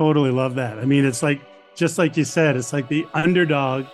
[0.00, 0.78] Totally love that.
[0.78, 1.42] I mean, it's like,
[1.74, 3.84] just like you said, it's like the underdog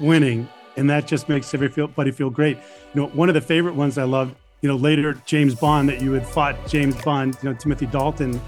[0.00, 2.56] winning, and that just makes everybody feel great.
[2.92, 6.02] You know, one of the favorite ones I loved, you know, later James Bond that
[6.02, 8.40] you had fought James Bond, you know, Timothy Dalton,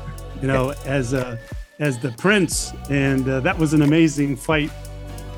[0.42, 1.38] you know, as a
[1.78, 4.72] as the prince, and uh, that was an amazing fight.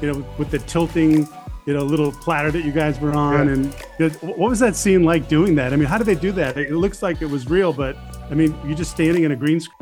[0.01, 1.29] You know, with the tilting,
[1.67, 3.53] you know, little platter that you guys were on, yeah.
[3.53, 5.75] and you know, what was that scene like doing that?
[5.75, 6.57] I mean, how did they do that?
[6.57, 7.95] It looks like it was real, but
[8.31, 9.80] I mean, you're just standing in a green screen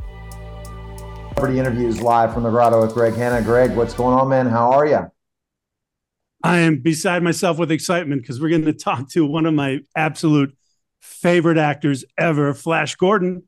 [1.38, 3.40] Celebrity interviews live from the grotto with Greg Hanna.
[3.40, 4.46] Greg, what's going on, man?
[4.48, 5.08] How are you?
[6.42, 9.78] I am beside myself with excitement because we're going to talk to one of my
[9.94, 10.56] absolute
[11.00, 13.44] favorite actors ever, Flash Gordon.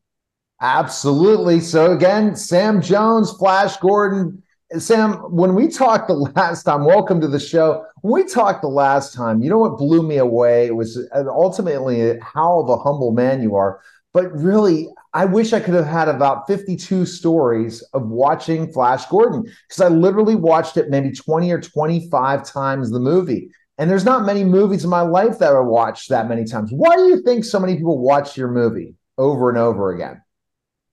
[0.61, 1.59] Absolutely.
[1.59, 4.41] So again, Sam Jones, Flash Gordon.
[4.79, 7.85] Sam, when we talked the last time, welcome to the show.
[8.03, 11.25] When we talked the last time, you know what blew me away it was uh,
[11.27, 13.81] ultimately how of a humble man you are.
[14.13, 19.43] But really, I wish I could have had about 52 stories of watching Flash Gordon
[19.43, 23.51] because I literally watched it maybe 20 or 25 times the movie.
[23.77, 26.71] And there's not many movies in my life that I watched that many times.
[26.71, 30.23] Why do you think so many people watch your movie over and over again?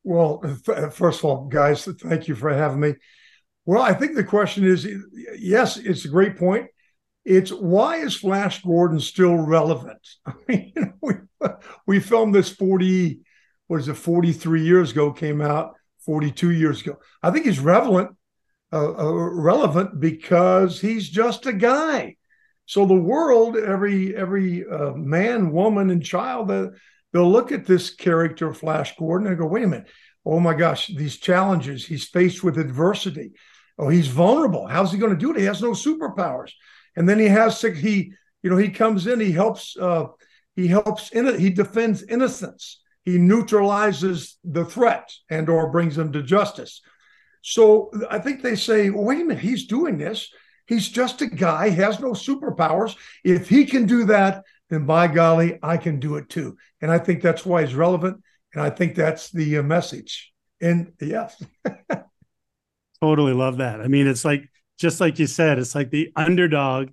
[0.04, 0.42] Well,
[0.92, 2.96] first of all, guys, thank you for having me.
[3.66, 4.88] Well, I think the question is
[5.38, 6.68] yes, it's a great point.
[7.26, 10.00] It's why is Flash Gordon still relevant?
[10.26, 11.14] I mean, we,
[11.86, 13.20] we filmed this 40,
[13.68, 16.98] what is it, 43 years ago, came out 42 years ago.
[17.22, 18.16] I think he's relevant,
[18.72, 22.16] uh, uh, relevant because he's just a guy.
[22.66, 28.54] So the world, every every uh, man, woman, and child, they'll look at this character,
[28.54, 29.88] Flash Gordon, and go, "Wait a minute!
[30.26, 31.86] Oh my gosh, these challenges.
[31.86, 33.32] He's faced with adversity.
[33.78, 34.68] Oh, he's vulnerable.
[34.68, 35.40] How's he going to do it?
[35.40, 36.52] He has no superpowers."
[36.98, 38.12] and then he has he
[38.44, 40.08] you know he comes in he helps uh
[40.56, 46.12] he helps in it he defends innocence he neutralizes the threat and or brings them
[46.12, 46.82] to justice.
[47.42, 50.30] So i think they say wait a minute he's doing this.
[50.68, 52.98] He's just a guy has no superpowers.
[53.24, 56.58] If he can do that then by golly i can do it too.
[56.82, 58.22] And i think that's why he's relevant.
[58.54, 60.34] And i think that's the uh, message.
[60.60, 61.42] And yes.
[63.02, 63.80] Totally love that.
[63.80, 66.90] I mean it's like just like you said, it's like the underdog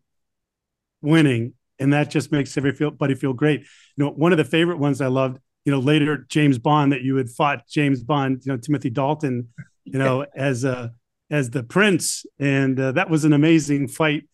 [1.03, 3.63] winning, and that just makes everybody feel great.
[3.97, 7.03] You know, one of the favorite ones I loved, you know, later James Bond that
[7.03, 9.49] you had fought James Bond, you know, Timothy Dalton,
[9.85, 10.93] you know, as a
[11.31, 14.29] as the prince, and uh, that was an amazing fight.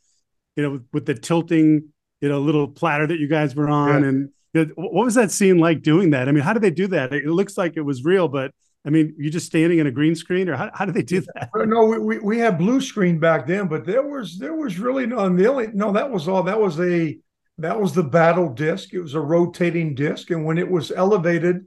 [0.57, 1.85] You know, with, with, the tilting,
[2.21, 4.09] you know, little platter that you guys were on, yeah.
[4.09, 6.29] and you know, what was that scene like doing that?
[6.29, 7.15] I mean, how did they do that?
[7.15, 8.53] It looks like it was real, but
[8.85, 11.21] I mean, you just standing in a green screen, or how, how do they do
[11.21, 11.51] that?
[11.55, 15.07] No, we, we, we had blue screen back then, but there was there was really
[15.07, 17.17] no the only no that was all that was a
[17.61, 18.93] that was the battle disc.
[18.93, 21.67] It was a rotating disc, and when it was elevated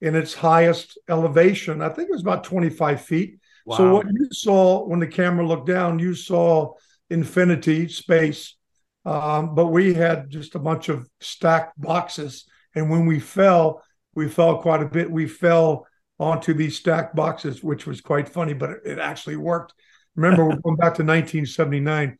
[0.00, 3.38] in its highest elevation, I think it was about twenty five feet.
[3.66, 3.76] Wow.
[3.76, 6.74] So what you saw when the camera looked down, you saw
[7.10, 8.56] infinity space,
[9.04, 13.82] um, but we had just a bunch of stacked boxes, and when we fell,
[14.14, 15.10] we fell quite a bit.
[15.10, 15.86] We fell
[16.18, 19.74] onto these stacked boxes, which was quite funny, but it, it actually worked.
[20.16, 22.18] Remember, we're going back to 1979.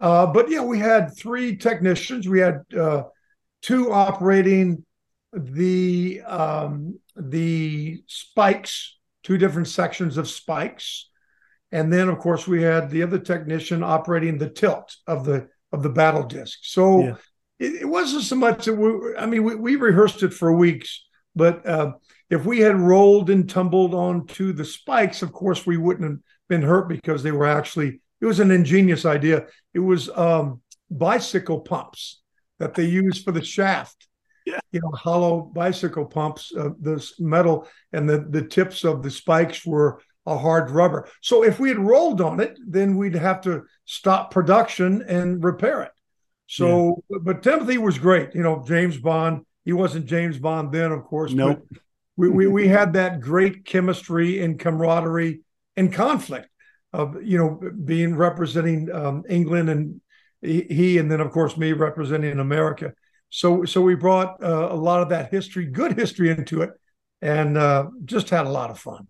[0.00, 2.28] Uh, but yeah, we had three technicians.
[2.28, 3.04] We had uh,
[3.62, 4.84] two operating
[5.32, 11.08] the um, the spikes, two different sections of spikes,
[11.72, 15.82] and then of course we had the other technician operating the tilt of the of
[15.82, 16.58] the battle disc.
[16.62, 17.14] So yeah.
[17.58, 19.16] it, it, wasn't so much that we.
[19.16, 21.04] I mean, we, we rehearsed it for weeks,
[21.34, 21.92] but uh,
[22.30, 26.18] if we had rolled and tumbled onto the spikes, of course, we wouldn't have
[26.48, 29.46] been hurt because they were actually, it was an ingenious idea.
[29.74, 30.60] It was um,
[30.90, 32.22] bicycle pumps
[32.58, 34.08] that they used for the shaft.
[34.46, 34.60] Yeah.
[34.70, 39.66] You know, hollow bicycle pumps, uh, this metal, and the, the tips of the spikes
[39.66, 41.08] were a hard rubber.
[41.20, 45.82] So if we had rolled on it, then we'd have to stop production and repair
[45.82, 45.92] it.
[46.46, 47.18] So, yeah.
[47.22, 48.34] but Timothy was great.
[48.34, 49.44] You know, James Bond.
[49.64, 51.32] He wasn't James Bond then, of course.
[51.32, 51.66] Nope.
[51.68, 51.80] But
[52.16, 55.40] we, we, we had that great chemistry and camaraderie
[55.76, 56.48] and conflict
[56.96, 60.00] of you know being representing um, England and
[60.42, 62.92] he and then of course me representing America.
[63.30, 66.70] So so we brought uh, a lot of that history, good history into it,
[67.20, 69.06] and uh, just had a lot of fun.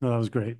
[0.00, 0.56] That was great.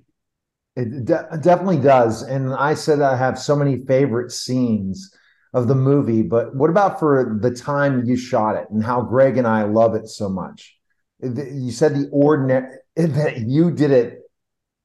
[0.75, 2.21] It de- definitely does.
[2.21, 5.13] And I said I have so many favorite scenes
[5.53, 9.37] of the movie, but what about for the time you shot it and how Greg
[9.37, 10.77] and I love it so much?
[11.19, 14.19] You said the ordinary that you did it,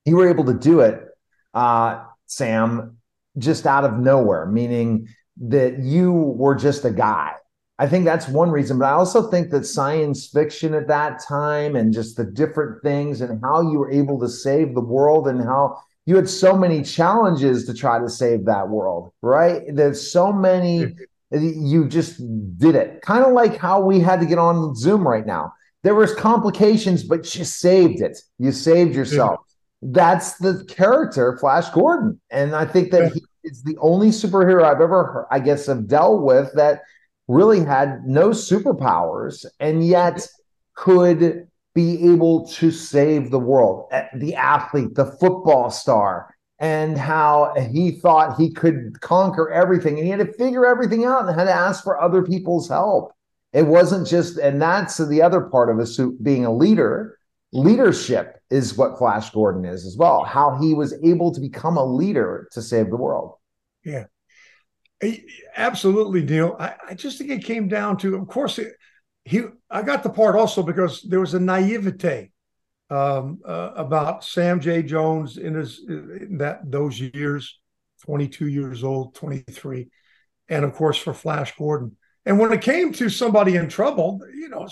[0.05, 1.06] you were able to do it,
[1.57, 2.99] uh, Sam,
[3.39, 5.09] just out of nowhere, meaning
[5.39, 7.33] that you were just a guy.
[7.79, 11.77] I think that's one reason, but I also think that science fiction at that time
[11.77, 15.41] and just the different things and how you were able to save the world and
[15.43, 19.63] how you had so many challenges to try to save that world, right?
[19.69, 20.95] There's so many,
[21.31, 22.19] you just
[22.59, 23.03] did it.
[23.03, 25.53] Kind of like how we had to get on Zoom right now.
[25.83, 28.19] There was complications, but you saved it.
[28.39, 29.41] You saved yourself.
[29.83, 32.21] That's the character, Flash Gordon.
[32.31, 36.23] And I think that he is the only superhero I've ever, I guess, have dealt
[36.23, 36.83] with that–
[37.29, 40.27] really had no superpowers and yet
[40.75, 43.89] could be able to save the world.
[43.93, 50.05] Eh, the athlete, the football star, and how he thought he could conquer everything and
[50.05, 53.13] he had to figure everything out and had to ask for other people's help.
[53.53, 57.16] It wasn't just, and that's the other part of a being a leader.
[57.57, 61.85] Leadership is what Flash Gordon is as well, how he was able to become a
[61.85, 63.35] leader to save the world.
[63.83, 64.05] Yeah.
[65.57, 66.57] Absolutely, Neil.
[66.59, 68.75] I, I, just think it came down to, of course, it,
[69.25, 69.43] he.
[69.71, 72.31] I got the part also because there was a naivete
[72.89, 74.83] um, uh, about Sam J.
[74.83, 77.59] Jones in his in that those years,
[78.03, 79.89] twenty two years old, twenty three,
[80.49, 81.97] and of course for Flash Gordon.
[82.25, 84.67] And when it came to somebody in trouble, you know,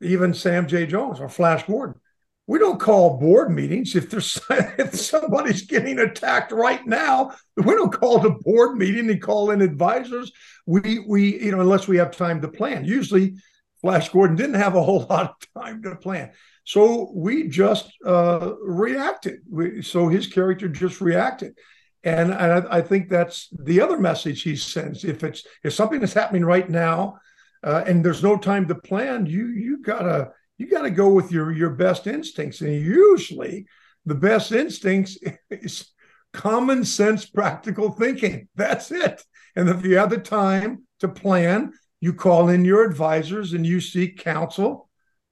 [0.00, 0.86] even Sam J.
[0.86, 2.00] Jones or Flash Gordon,
[2.48, 7.32] we don't call board meetings if there's if somebody's getting attacked right now.
[7.56, 10.32] We don't call the board meeting and call in advisors.
[10.66, 12.84] We we you know unless we have time to plan.
[12.84, 13.36] Usually,
[13.82, 16.32] Flash Gordon didn't have a whole lot of time to plan,
[16.64, 19.40] so we just uh, reacted.
[19.48, 21.56] We, so his character just reacted,
[22.02, 25.04] and I, I, think that's the other message he sends.
[25.04, 27.18] If it's if something is happening right now,
[27.62, 31.32] uh, and there's no time to plan, you you gotta you got to go with
[31.32, 32.60] your your best instincts.
[32.60, 33.66] And usually
[34.04, 35.16] the best instincts
[35.50, 35.88] is
[36.32, 38.48] common sense practical thinking.
[38.54, 39.22] That's it.
[39.56, 43.80] And if you have the time to plan you call in your advisors and you
[43.80, 44.88] seek counsel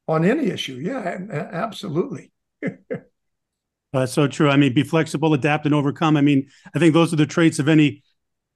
[0.08, 0.76] on any issue.
[0.76, 1.18] Yeah
[1.52, 2.32] absolutely.
[3.92, 4.50] That's so true.
[4.50, 6.16] I mean be flexible adapt and overcome.
[6.16, 8.02] I mean i think those are the traits of any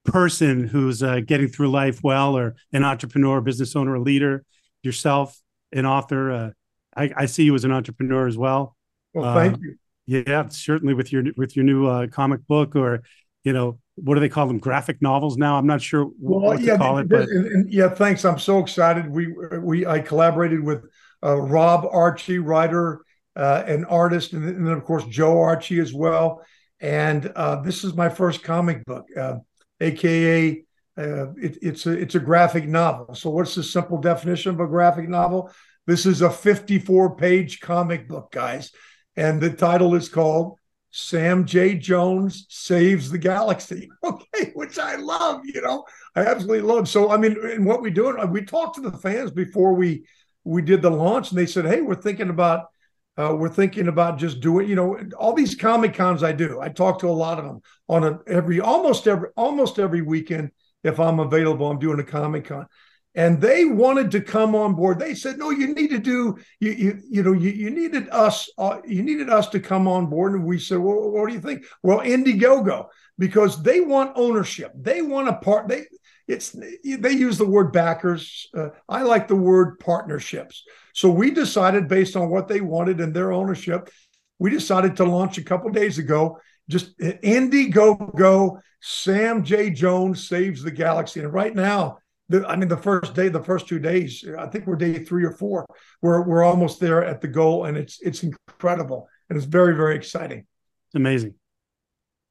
[0.04, 4.44] person who's uh, getting through life well or an entrepreneur business owner a leader
[4.82, 5.38] yourself
[5.72, 6.50] an author uh,
[6.96, 8.76] I, I see you as an entrepreneur as well.
[9.14, 9.76] Well, thank uh, you.
[10.06, 13.02] Yeah, certainly with your with your new uh, comic book or
[13.44, 15.56] you know what do they call them graphic novels now?
[15.56, 18.24] I'm not sure well, what yeah, to call it but and, and, yeah thanks.
[18.24, 19.08] I'm so excited.
[19.08, 20.84] We we i collaborated with
[21.22, 23.02] uh, rob archie writer
[23.36, 26.42] uh, and artist and, and, then of course joe archie as well.
[26.80, 29.06] And uh, this is my first comic book
[29.80, 30.64] aka
[30.98, 34.66] uh, it, it's a it's a graphic novel so what's the simple definition of a
[34.66, 35.50] graphic novel
[35.90, 38.70] this is a 54 page comic book, guys.
[39.16, 40.56] And the title is called
[40.92, 41.74] Sam J.
[41.76, 43.90] Jones Saves the Galaxy.
[44.04, 45.84] Okay, which I love, you know,
[46.14, 46.88] I absolutely love.
[46.88, 50.04] So, I mean, and what we do, we talked to the fans before we
[50.44, 52.66] we did the launch, and they said, "Hey, we're thinking about
[53.20, 56.60] uh, we're thinking about just doing, you know, all these comic cons I do.
[56.60, 60.50] I talk to a lot of them on a, every almost every almost every weekend
[60.82, 61.70] if I'm available.
[61.70, 62.66] I'm doing a comic con,
[63.14, 64.98] and they wanted to come on board.
[64.98, 68.48] They said, "No, you need to do you you you know you, you needed us
[68.56, 71.40] uh, you needed us to come on board." And we said, "Well, what do you
[71.40, 72.86] think?" Well, Indiegogo
[73.18, 74.72] because they want ownership.
[74.74, 75.68] They want a part.
[75.68, 75.84] They
[76.30, 78.48] it's they use the word backers.
[78.56, 80.64] Uh, I like the word partnerships.
[80.94, 83.90] So we decided based on what they wanted and their ownership,
[84.38, 86.38] we decided to launch a couple days ago.
[86.68, 88.60] Just Indiegogo.
[88.82, 89.68] Sam J.
[89.68, 91.98] Jones saves the galaxy, and right now
[92.30, 95.24] the, I mean, the first day, the first two days, I think we're day three
[95.24, 95.66] or four.
[96.00, 99.96] We're we're almost there at the goal, and it's it's incredible, and it's very very
[99.96, 100.46] exciting.
[100.94, 101.34] Amazing.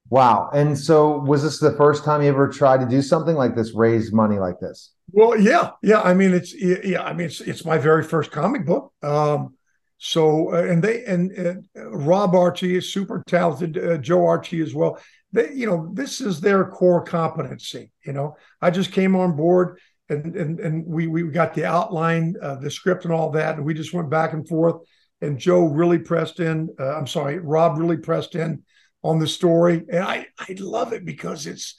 [0.10, 0.50] Wow!
[0.54, 3.74] And so, was this the first time you ever tried to do something like this,
[3.74, 4.92] raise money like this?
[5.12, 6.02] Well, yeah, yeah.
[6.02, 7.04] I mean, it's yeah.
[7.04, 8.92] I mean, it's it's my very first comic book.
[9.04, 9.56] Um,
[9.98, 15.00] so uh, and they and Rob Archie is super talented, uh, Joe Archie as well.
[15.32, 17.92] They, you know, this is their core competency.
[18.06, 22.36] You know, I just came on board and and and we we got the outline,
[22.42, 24.82] uh, the script, and all that, and we just went back and forth.
[25.22, 26.70] And Joe really pressed in.
[26.80, 28.64] Uh, I'm sorry, Rob really pressed in
[29.04, 31.76] on the story, and I I love it because it's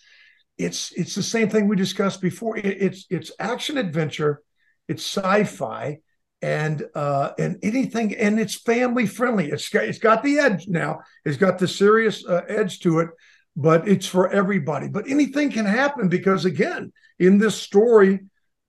[0.59, 2.57] it's it's the same thing we discussed before.
[2.57, 4.43] It, it's it's action adventure,
[4.89, 5.99] it's sci-fi,
[6.43, 9.51] and uh, and anything, and it's family friendly.
[9.51, 11.01] It's got, it's got the edge now.
[11.25, 13.09] It's got the serious uh, edge to it,
[13.57, 14.89] but it's for everybody.
[14.89, 18.21] But anything can happen because again, in this story,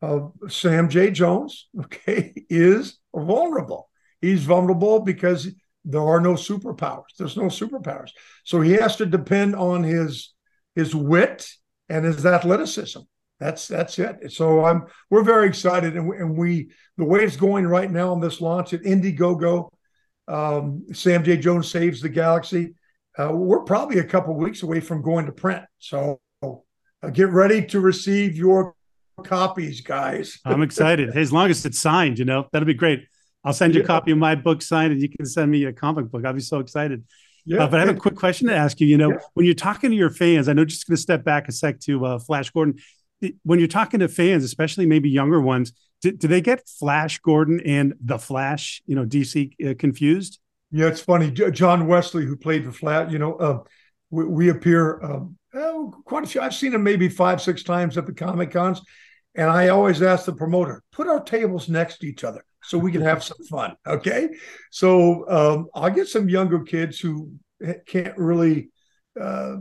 [0.01, 1.11] of Sam J.
[1.11, 3.89] Jones, okay, is vulnerable.
[4.19, 5.47] He's vulnerable because
[5.83, 7.15] there are no superpowers.
[7.17, 8.11] There's no superpowers.
[8.43, 10.33] So he has to depend on his
[10.75, 11.47] his wit
[11.89, 12.99] and his athleticism.
[13.39, 14.31] That's that's it.
[14.31, 18.11] So I'm we're very excited, and we, and we the way it's going right now
[18.11, 19.69] on this launch at Indiegogo,
[20.27, 21.37] um, Sam J.
[21.37, 22.75] Jones saves the galaxy.
[23.17, 25.63] Uh, we're probably a couple weeks away from going to print.
[25.79, 28.75] So uh, get ready to receive your
[29.23, 30.39] copies, guys.
[30.45, 31.15] I'm excited.
[31.17, 33.05] As long as it's signed, you know, that'll be great.
[33.43, 35.73] I'll send you a copy of my book signed, and you can send me a
[35.73, 36.25] comic book.
[36.25, 37.03] I'll be so excited.
[37.45, 37.63] Yeah.
[37.63, 38.87] Uh, but I have a quick question to ask you.
[38.87, 39.19] You know, yeah.
[39.33, 41.79] when you're talking to your fans, I know just going to step back a sec
[41.81, 42.75] to uh, Flash Gordon.
[43.43, 47.61] When you're talking to fans, especially maybe younger ones, do, do they get Flash Gordon
[47.65, 50.39] and the Flash, you know, DC uh, confused?
[50.71, 51.31] Yeah, it's funny.
[51.31, 53.59] John Wesley, who played the Flash, you know, uh,
[54.09, 56.41] we, we, appear um, oh, quite a few.
[56.41, 58.81] I've seen him maybe five, six times at the Comic Cons.
[59.35, 62.91] And I always ask the promoter, put our tables next to each other so we
[62.91, 63.75] can have some fun.
[63.87, 64.29] Okay.
[64.71, 67.31] So um, I'll get some younger kids who
[67.85, 68.71] can't really
[69.19, 69.57] uh,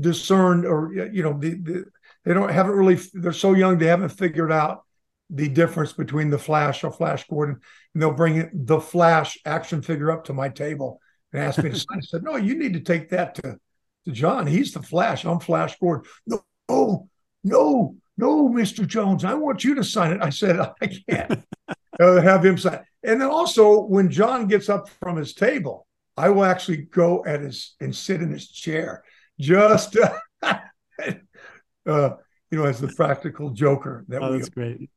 [0.00, 1.84] discern or, you know, the, the,
[2.24, 4.84] they don't haven't really, they're so young, they haven't figured out
[5.28, 7.60] the difference between the Flash or Flash Gordon.
[7.92, 11.00] And they'll bring the Flash action figure up to my table
[11.32, 11.98] and ask me to sign.
[11.98, 13.58] I said, no, you need to take that to,
[14.06, 14.46] to John.
[14.46, 15.24] He's the Flash.
[15.24, 16.08] I'm Flash Gordon.
[16.26, 17.08] No, no,
[17.46, 18.86] no no, Mr.
[18.86, 20.22] Jones, I want you to sign it.
[20.22, 21.44] I said, I can't
[22.00, 22.80] uh, have him sign.
[23.02, 25.86] And then also, when John gets up from his table,
[26.16, 29.04] I will actually go at his and sit in his chair,
[29.38, 32.10] just uh, uh,
[32.50, 34.38] you know, as the practical joker that oh, we.
[34.38, 34.90] That's great.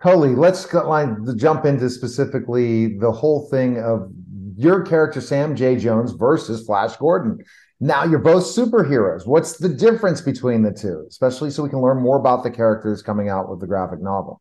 [0.00, 4.12] Coley, let's go, like, jump into specifically the whole thing of
[4.56, 5.76] your character Sam J.
[5.76, 7.38] Jones versus Flash Gordon.
[7.84, 9.26] Now you're both superheroes.
[9.26, 13.02] What's the difference between the two, especially so we can learn more about the characters
[13.02, 14.40] coming out with the graphic novel?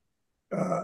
[0.49, 0.83] Uh,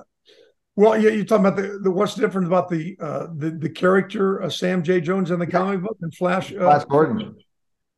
[0.76, 4.44] well, yeah, you're talking about the, the what's different about the uh, the the character
[4.44, 5.00] uh, Sam J.
[5.00, 6.52] Jones in the comic book and Flash.
[6.52, 7.38] Uh, Flash Gordon.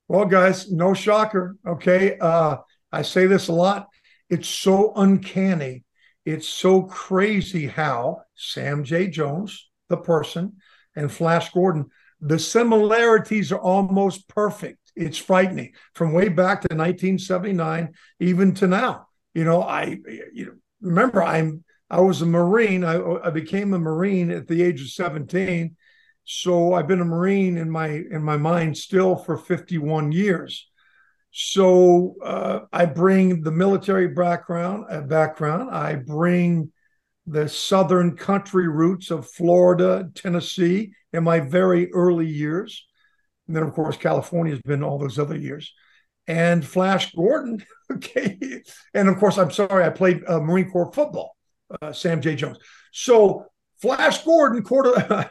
[0.08, 1.58] Well, guys, no shocker.
[1.66, 2.58] Okay, uh,
[2.92, 3.88] I say this a lot.
[4.30, 5.86] It's so uncanny.
[6.24, 9.08] It's so crazy how Sam J.
[9.08, 10.58] Jones, the person,
[10.96, 11.90] and Flash Gordon
[12.22, 14.78] the similarities are almost perfect.
[14.96, 19.08] It's frightening from way back to 1979, even to now.
[19.34, 19.98] You know, I
[20.34, 20.52] you know
[20.82, 22.84] remember I'm I was a Marine.
[22.84, 25.76] I, I became a Marine at the age of 17.
[26.24, 30.70] So I've been a Marine in my in my mind still for 51 years.
[31.32, 34.86] So uh, I bring the military background.
[34.90, 35.72] Uh, background.
[35.72, 36.72] I bring
[37.28, 42.88] the southern country roots of Florida, Tennessee in my very early years.
[43.48, 45.74] And then, of course, California has been all those other years.
[46.28, 48.62] And Flash Gordon, okay.
[48.94, 51.36] And of course, I'm sorry, I played uh, Marine Corps football,
[51.82, 52.36] uh, Sam J.
[52.36, 52.58] Jones.
[52.92, 53.46] So
[53.82, 55.30] Flash Gordon, quarter,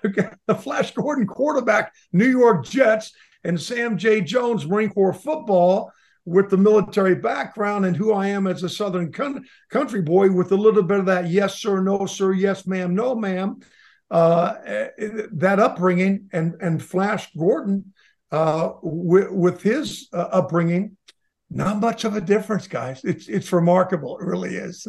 [0.61, 3.13] Flash Gordon, quarterback, New York Jets,
[3.45, 4.21] and Sam J.
[4.21, 5.93] Jones, Marine Corps football
[6.31, 10.57] with the military background and who I am as a Southern country boy with a
[10.57, 13.59] little bit of that yes, sir, no, sir, yes, ma'am, no, ma'am.
[14.13, 14.55] Uh,
[15.33, 17.93] that upbringing and and Flash Gordon
[18.31, 20.97] uh, with, with his uh, upbringing,
[21.49, 23.01] not much of a difference, guys.
[23.05, 24.19] It's it's remarkable.
[24.19, 24.87] It really is.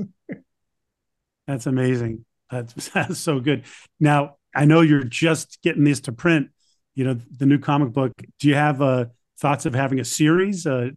[1.48, 2.24] that's amazing.
[2.52, 3.64] That's, that's so good.
[4.00, 6.50] Now I know you're just getting this to print.
[6.94, 8.12] You know the new comic book.
[8.40, 9.06] Do you have uh,
[9.40, 10.68] thoughts of having a series?
[10.68, 10.92] Uh,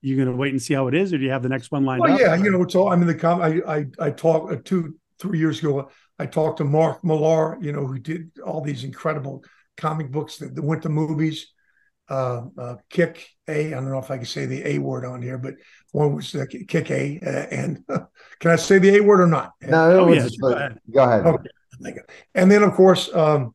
[0.00, 1.70] you going to wait and see how it is, or do you have the next
[1.70, 2.20] one lined well, up?
[2.20, 2.90] Yeah, you know, it's all.
[2.92, 3.42] I'm in the com.
[3.42, 5.90] I I I talked uh, two three years ago.
[6.18, 9.44] I talked to Mark Millar, you know, who did all these incredible
[9.76, 11.52] comic books that, that went to movies.
[12.08, 13.66] Uh, uh, Kick A.
[13.66, 15.54] I don't know if I can say the A word on here, but
[15.92, 17.20] one was uh, Kick A.
[17.24, 17.84] Uh, and
[18.40, 19.52] can I say the A word or not?
[19.62, 20.78] No, no, oh, yes, go ahead.
[20.90, 21.26] Go ahead.
[21.26, 22.00] Okay.
[22.34, 23.54] And then, of course, um,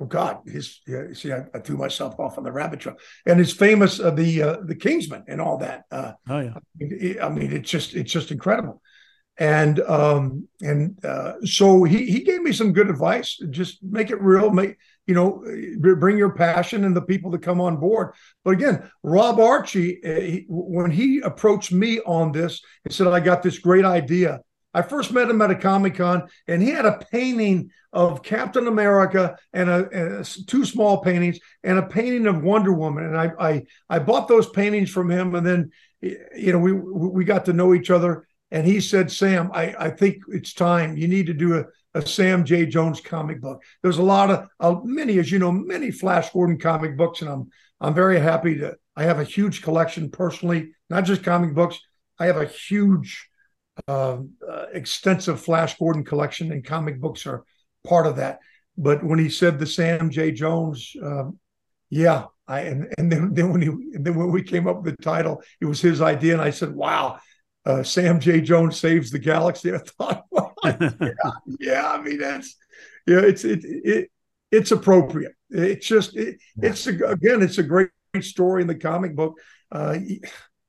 [0.00, 2.96] oh God, his yeah, see, I, I, threw myself off on the rabbit trail.
[3.26, 5.84] And his famous uh, the uh, the Kingsman and all that.
[5.90, 6.54] Uh, oh yeah.
[6.54, 8.80] I mean, it, I mean, it's just it's just incredible.
[9.38, 13.38] And um, and uh, so he he gave me some good advice.
[13.50, 14.50] Just make it real.
[14.50, 14.76] Make
[15.06, 15.44] you know,
[15.96, 18.14] bring your passion and the people that come on board.
[18.44, 23.18] But again, Rob Archie, uh, he, when he approached me on this and said, "I
[23.20, 24.40] got this great idea,"
[24.72, 28.66] I first met him at a Comic Con, and he had a painting of Captain
[28.68, 33.04] America and, a, and a, two small paintings and a painting of Wonder Woman.
[33.04, 35.70] And I, I I bought those paintings from him, and then
[36.00, 38.26] you know we we got to know each other.
[38.50, 40.96] and he said, "Sam, I, I think it's time.
[40.96, 42.66] You need to do a, a Sam J.
[42.66, 46.58] Jones comic book." There's a lot of uh, many, as you know, many Flash Gordon
[46.58, 47.48] comic books, and I'm
[47.80, 48.76] I'm very happy to.
[48.96, 51.78] I have a huge collection personally, not just comic books.
[52.18, 53.28] I have a huge,
[53.88, 57.44] uh, uh, extensive Flash Gordon collection, and comic books are
[57.84, 58.40] part of that.
[58.76, 60.32] But when he said the Sam J.
[60.32, 61.38] Jones, um,
[61.90, 65.02] yeah, I and, and then then when he then when we came up with the
[65.02, 67.18] title, it was his idea, and I said, "Wow,
[67.66, 68.40] uh, Sam J.
[68.40, 71.12] Jones saves the galaxy." I thought, well, yeah,
[71.58, 72.56] yeah, I mean that's
[73.06, 74.10] yeah, it's it it
[74.50, 75.32] it's appropriate.
[75.50, 79.38] It's just it, it's a, again, it's a great story in the comic book.
[79.70, 79.98] Uh,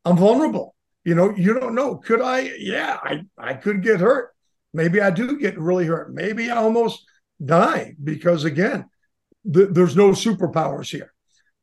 [0.05, 0.75] I'm vulnerable.
[1.03, 1.97] You know, you don't know.
[1.97, 2.51] Could I?
[2.59, 4.31] Yeah, I I could get hurt.
[4.73, 6.13] Maybe I do get really hurt.
[6.13, 7.05] Maybe I almost
[7.43, 8.85] die because again,
[9.51, 11.13] th- there's no superpowers here.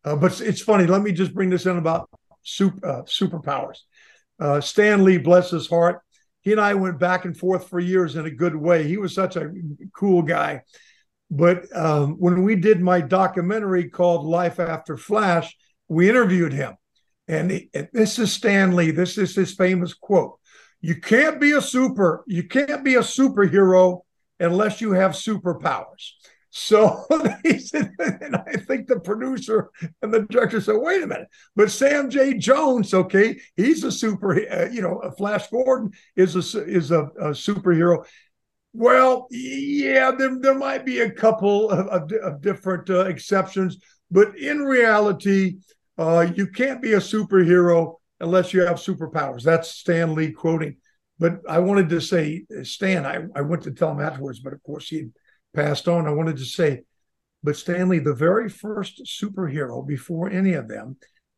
[0.05, 0.87] Uh, but it's funny.
[0.87, 2.09] Let me just bring this in about
[2.43, 3.79] super, uh, superpowers.
[4.41, 6.01] Uh, Stan Lee, bless his heart,
[6.41, 8.85] he and I went back and forth for years in a good way.
[8.87, 9.53] He was such a
[9.95, 10.63] cool guy.
[11.31, 15.55] But um, when we did my documentary called Life After Flash,
[15.89, 16.77] we interviewed him.
[17.27, 18.93] And, he, and this is Stan Lee.
[18.93, 20.39] This is his famous quote.
[20.81, 24.01] You can't be a super, you can't be a superhero
[24.39, 26.13] unless you have superpowers.
[26.51, 27.05] So
[27.43, 29.71] he said, and I think the producer
[30.03, 32.35] and the director said, wait a minute, but Sam J.
[32.35, 37.31] Jones, okay, he's a super, uh, you know, Flash Gordon is a is a, a
[37.31, 38.05] superhero.
[38.73, 43.79] Well, yeah, there, there might be a couple of, of, of different uh, exceptions,
[44.11, 45.59] but in reality,
[45.99, 49.43] uh, you can't be a superhero unless you have superpowers.
[49.43, 50.77] That's Stan Lee quoting.
[51.19, 54.63] But I wanted to say, Stan, I, I went to tell him afterwards, but of
[54.63, 55.09] course he
[55.55, 56.07] passed on.
[56.07, 56.83] I wanted to say,
[57.43, 60.97] but Stan Lee, the very first superhero before any of them,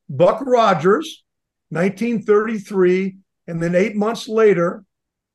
[0.08, 1.24] Buck Rogers,
[1.70, 4.84] 1933, and then eight months later,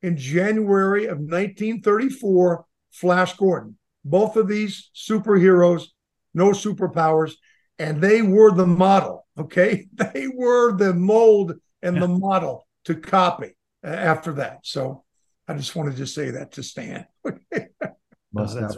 [0.02, 3.78] in January of 1934, Flash Gordon.
[4.04, 5.86] Both of these superheroes,
[6.34, 7.34] no superpowers,
[7.80, 9.25] and they were the model.
[9.38, 12.02] Okay, they were the mold and yeah.
[12.02, 14.60] the model to copy after that.
[14.64, 15.04] So
[15.48, 17.06] I just wanted to say that to Stan.
[18.34, 18.76] Most that's,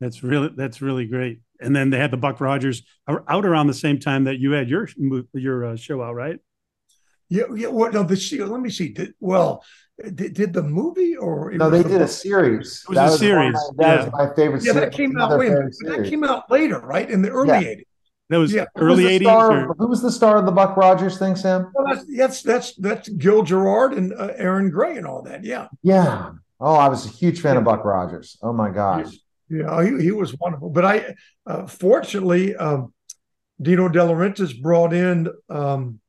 [0.00, 1.40] that's really that's really great.
[1.60, 4.68] And then they had the Buck Rogers out around the same time that you had
[4.68, 4.88] your
[5.34, 6.38] your uh, show out, right?
[7.28, 7.68] Yeah, yeah.
[7.68, 7.94] What?
[7.94, 8.88] No, the let me see.
[8.90, 9.64] Did, well,
[10.14, 11.70] did, did the movie or no?
[11.70, 12.08] They the did book?
[12.08, 12.82] a series.
[12.84, 13.54] It was that a was series.
[13.54, 14.04] My, that yeah.
[14.04, 14.64] was my favorite.
[14.64, 15.38] Yeah, that came out.
[15.38, 17.08] Wait, that came out later, right?
[17.08, 17.62] In the early yeah.
[17.62, 17.84] 80s.
[18.32, 18.64] That was yeah.
[18.76, 19.28] early eighties.
[19.28, 21.70] Who was the star of the Buck Rogers thing, Sam?
[21.74, 25.44] Well, that's, that's that's that's Gil Gerard and uh, Erin Gray and all that.
[25.44, 25.68] Yeah.
[25.82, 26.30] Yeah.
[26.58, 28.38] Oh, I was a huge fan of Buck Rogers.
[28.42, 29.12] Oh my gosh.
[29.50, 30.70] Yeah, he, he was wonderful.
[30.70, 31.14] But I,
[31.44, 32.94] uh, fortunately, um,
[33.60, 36.00] Dino De Laurentiis brought in um,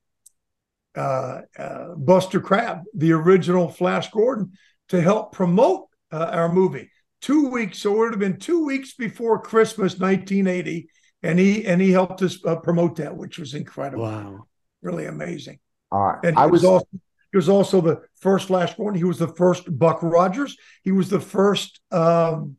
[0.95, 4.53] uh, uh, Buster Crabbe, the original Flash Gordon,
[4.89, 6.89] to help promote uh, our movie.
[7.21, 10.88] Two weeks, so it would have been two weeks before Christmas, 1980
[11.23, 14.03] and he and he helped us uh, promote that, which was incredible.
[14.03, 14.47] Wow,
[14.81, 15.59] really amazing.
[15.91, 16.88] All right, and I was, was also
[17.31, 18.97] he was also the first Flash Gordon.
[18.97, 20.55] He was the first Buck Rogers.
[20.83, 22.57] He was the first um,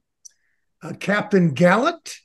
[0.83, 2.17] uh, Captain Gallant.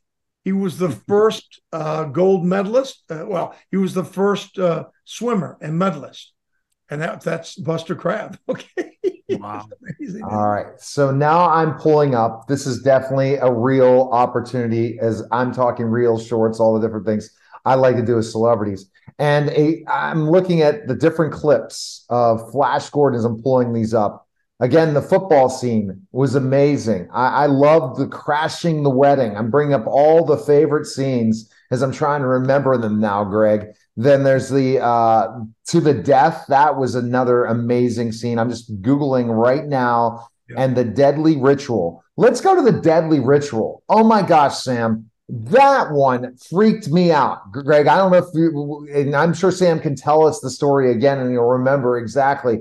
[0.43, 3.03] He was the first uh, gold medalist.
[3.09, 6.33] Uh, well, he was the first uh, swimmer and medalist,
[6.89, 8.37] and that, that's Buster Crabbe.
[8.49, 8.97] Okay.
[9.29, 9.67] Wow.
[10.23, 10.65] All right.
[10.79, 12.47] So now I'm pulling up.
[12.47, 17.29] This is definitely a real opportunity as I'm talking real shorts, all the different things
[17.65, 18.89] I like to do with celebrities.
[19.19, 23.93] And a, I'm looking at the different clips of Flash Gordon as I'm pulling these
[23.93, 24.27] up.
[24.59, 27.07] Again, the football scene was amazing.
[27.13, 29.37] I, I love the crashing the wedding.
[29.37, 33.67] I'm bringing up all the favorite scenes as I'm trying to remember them now, Greg.
[33.99, 36.45] Then there's the uh, to the death.
[36.47, 38.39] That was another amazing scene.
[38.39, 40.63] I'm just googling right now, yeah.
[40.63, 42.01] and the deadly ritual.
[42.15, 43.83] Let's go to the deadly ritual.
[43.89, 47.51] Oh my gosh, Sam, that one freaked me out.
[47.51, 50.91] Greg, I don't know if you, and I'm sure Sam can tell us the story
[50.91, 52.59] again, and you'll remember exactly.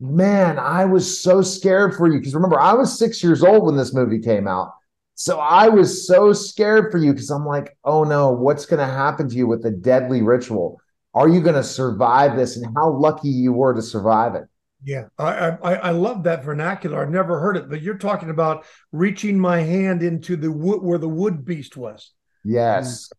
[0.00, 3.76] Man, I was so scared for you because remember, I was six years old when
[3.76, 4.74] this movie came out.
[5.20, 8.90] So I was so scared for you because I'm like, oh no, what's going to
[8.90, 10.80] happen to you with the deadly ritual?
[11.12, 12.56] Are you going to survive this?
[12.56, 14.44] And how lucky you were to survive it.
[14.82, 17.02] Yeah, I, I I love that vernacular.
[17.02, 20.96] I've never heard it, but you're talking about reaching my hand into the wood where
[20.96, 22.12] the wood beast was.
[22.42, 23.08] Yes.
[23.08, 23.12] Mm.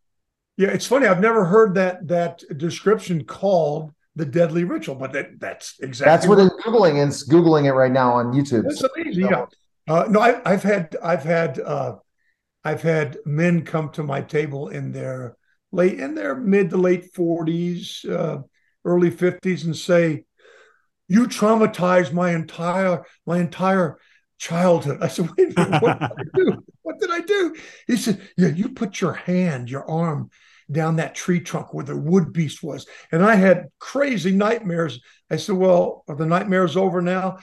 [0.58, 1.06] Yeah, it's funny.
[1.06, 6.26] I've never heard that that description called the deadly ritual, but that that's exactly that's
[6.26, 8.64] what it's googling and it's googling it right now on YouTube.
[8.64, 9.28] That's so, amazing.
[9.28, 9.46] Yeah.
[9.92, 11.96] Uh, no, I, have had I've had uh,
[12.64, 15.36] I've had men come to my table in their
[15.74, 18.38] late in their mid to late forties, uh,
[18.86, 20.24] early fifties, and say,
[21.10, 24.00] you traumatized my entire my entire
[24.38, 25.00] childhood.
[25.02, 26.64] I said, wait a minute, what did I do?
[26.84, 27.56] What did I do?
[27.86, 30.30] He said, yeah, you put your hand, your arm
[30.72, 32.86] down that tree trunk where the wood beast was.
[33.12, 35.02] And I had crazy nightmares.
[35.30, 37.40] I said, well, are the nightmares over now?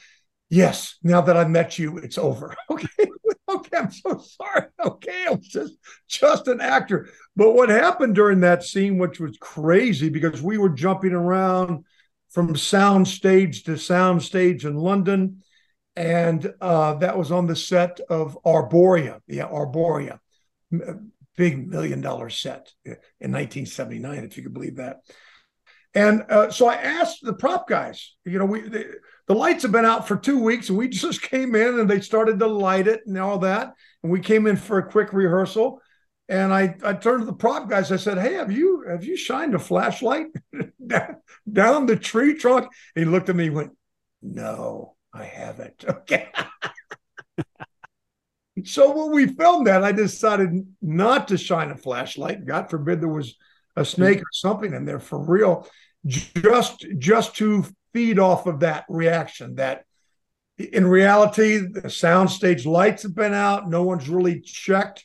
[0.50, 2.54] Yes, now that I met you, it's over.
[2.70, 3.10] Okay.
[3.48, 4.66] okay, I'm so sorry.
[4.84, 5.74] Okay, I was just
[6.06, 7.08] just an actor.
[7.34, 11.84] But what happened during that scene, which was crazy because we were jumping around
[12.30, 15.42] from sound stage to sound stage in London
[15.98, 19.20] and uh, that was on the set of Arboria.
[19.26, 20.20] Yeah, Arboria,
[21.36, 24.98] big million dollar set in 1979, if you could believe that.
[25.94, 28.94] And uh, so I asked the prop guys, you know, we the,
[29.28, 32.00] the, lights have been out for two weeks, and we just came in and they
[32.00, 33.74] started to light it and all that.
[34.02, 35.80] And we came in for a quick rehearsal.
[36.30, 37.90] And I, I turned to the prop guys.
[37.90, 40.26] I said, "Hey, have you have you shined a flashlight
[41.50, 43.72] down the tree trunk?" And he looked at me and went,
[44.20, 45.84] "No." I haven't.
[45.88, 46.28] Okay.
[48.64, 52.44] so when we filmed that, I decided not to shine a flashlight.
[52.44, 53.36] God forbid there was
[53.76, 55.68] a snake or something in there for real,
[56.06, 57.64] just just to
[57.98, 59.56] feed off of that reaction.
[59.56, 59.84] That
[60.56, 63.68] in reality, the soundstage lights have been out.
[63.68, 65.04] No one's really checked.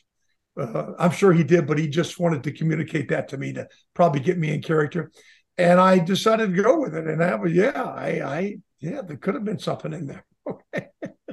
[0.56, 3.66] Uh, I'm sure he did, but he just wanted to communicate that to me to
[3.94, 5.10] probably get me in character.
[5.58, 7.08] And I decided to go with it.
[7.08, 10.24] And that was, yeah, I, I yeah, there could have been something in there.
[10.46, 10.88] Okay.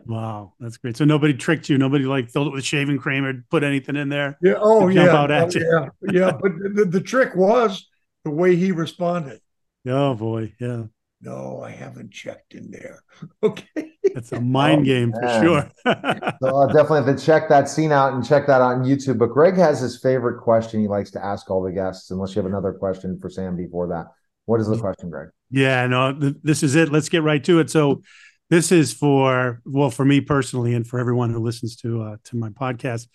[0.06, 0.96] wow, that's great.
[0.96, 1.78] So nobody tricked you.
[1.78, 4.38] Nobody like filled it with shaving cream or put anything in there.
[4.42, 4.54] Yeah.
[4.58, 5.28] Oh, yeah.
[5.28, 5.88] Oh, yeah.
[6.12, 6.32] Yeah.
[6.32, 7.88] But the, the trick was
[8.24, 9.42] the way he responded.
[9.86, 10.54] Oh boy.
[10.60, 10.84] Yeah.
[11.24, 13.04] No, I haven't checked in there.
[13.44, 13.92] Okay.
[14.04, 15.72] It's a mind oh, game for sure.
[15.86, 19.20] so I'll definitely have to check that scene out and check that on YouTube.
[19.20, 22.42] But Greg has his favorite question he likes to ask all the guests, unless you
[22.42, 24.08] have another question for Sam before that.
[24.46, 25.30] What is the question, Greg?
[25.50, 26.92] Yeah, no, th- this is it.
[26.92, 27.70] Let's get right to it.
[27.70, 28.02] So,
[28.50, 32.36] this is for well, for me personally, and for everyone who listens to uh, to
[32.36, 33.08] my podcast.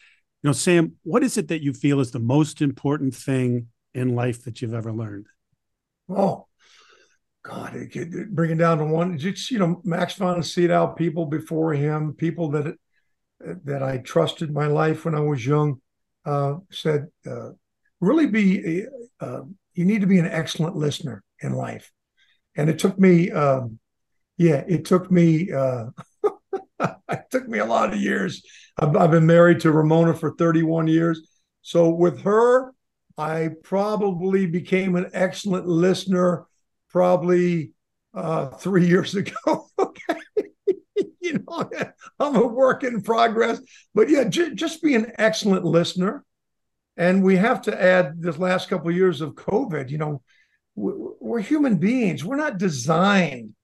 [0.43, 4.15] You know, Sam, what is it that you feel is the most important thing in
[4.15, 5.27] life that you've ever learned?
[6.09, 6.47] Oh,
[7.47, 11.73] God, it, it, bringing down to one, just you know, Max von Sydow, people before
[11.73, 12.75] him, people that
[13.65, 15.81] that I trusted my life when I was young,
[16.25, 17.51] uh, said, uh,
[18.01, 18.85] really be,
[19.21, 19.43] uh,
[19.75, 21.93] you need to be an excellent listener in life.
[22.57, 23.79] And it took me um,
[24.39, 25.87] yeah it took me uh,
[27.11, 28.43] it took me a lot of years.
[28.79, 31.29] I've, I've, been married to ramona for 31 years.
[31.63, 32.73] So with her
[33.19, 36.47] i probably became an excellent listener
[36.97, 37.73] probably
[38.15, 40.21] uh, three years ago okay
[41.21, 41.71] you know
[42.19, 43.61] i'm a work in progress
[43.95, 46.25] but yeah j- just be an excellent listener
[46.97, 50.23] and we have to add this last couple of years of covid you know
[50.77, 52.25] we're human beings.
[52.25, 53.55] We're not designed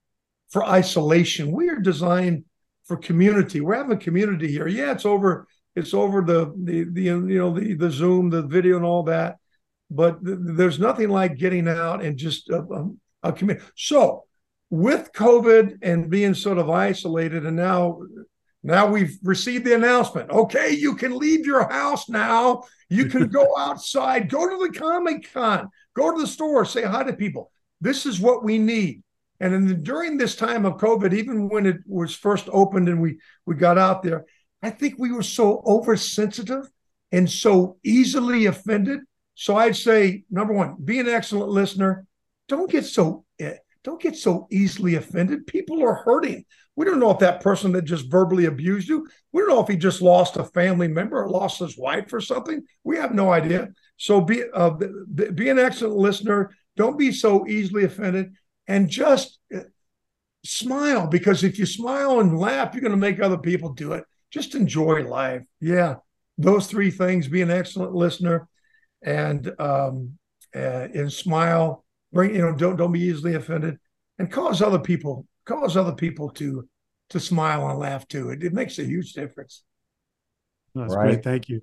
[0.49, 1.51] for isolation.
[1.51, 2.45] We are designed
[2.85, 3.61] for community.
[3.61, 4.67] We're having community here.
[4.67, 5.47] Yeah, it's over.
[5.75, 9.37] It's over the the, the you know the the Zoom, the video, and all that.
[9.89, 13.65] But th- there's nothing like getting out and just uh, um, Uh, a community.
[13.75, 14.25] So
[14.69, 18.01] with COVID and being sort of isolated, and now
[18.63, 20.31] now we've received the announcement.
[20.31, 22.63] Okay, you can leave your house now.
[22.89, 27.03] You can go outside, go to the Comic Con, go to the store, say hi
[27.03, 27.51] to people.
[27.81, 29.03] This is what we need.
[29.39, 33.19] And the, during this time of COVID, even when it was first opened and we
[33.45, 34.25] we got out there,
[34.61, 36.65] I think we were so oversensitive
[37.11, 39.01] and so easily offended.
[39.35, 42.05] So I'd say number one, be an excellent listener.
[42.47, 45.47] Don't get so eh, don't get so easily offended.
[45.47, 46.45] People are hurting.
[46.75, 49.67] We don't know if that person that just verbally abused you, we don't know if
[49.67, 52.63] he just lost a family member or lost his wife or something.
[52.83, 53.69] We have no idea.
[53.97, 54.71] So be uh,
[55.33, 56.51] be an excellent listener.
[56.75, 58.33] Don't be so easily offended,
[58.67, 59.59] and just uh,
[60.43, 64.03] smile because if you smile and laugh, you're going to make other people do it.
[64.31, 65.43] Just enjoy life.
[65.59, 65.95] Yeah,
[66.37, 68.47] those three things: be an excellent listener,
[69.03, 70.17] and um,
[70.55, 71.82] uh, and smile.
[72.13, 73.77] Bring you know don't don't be easily offended,
[74.19, 76.67] and cause other people cause other people to
[77.09, 78.29] to smile and laugh too.
[78.29, 79.63] It, it makes a huge difference.
[80.75, 81.05] That's right.
[81.05, 81.23] great.
[81.23, 81.61] Thank you.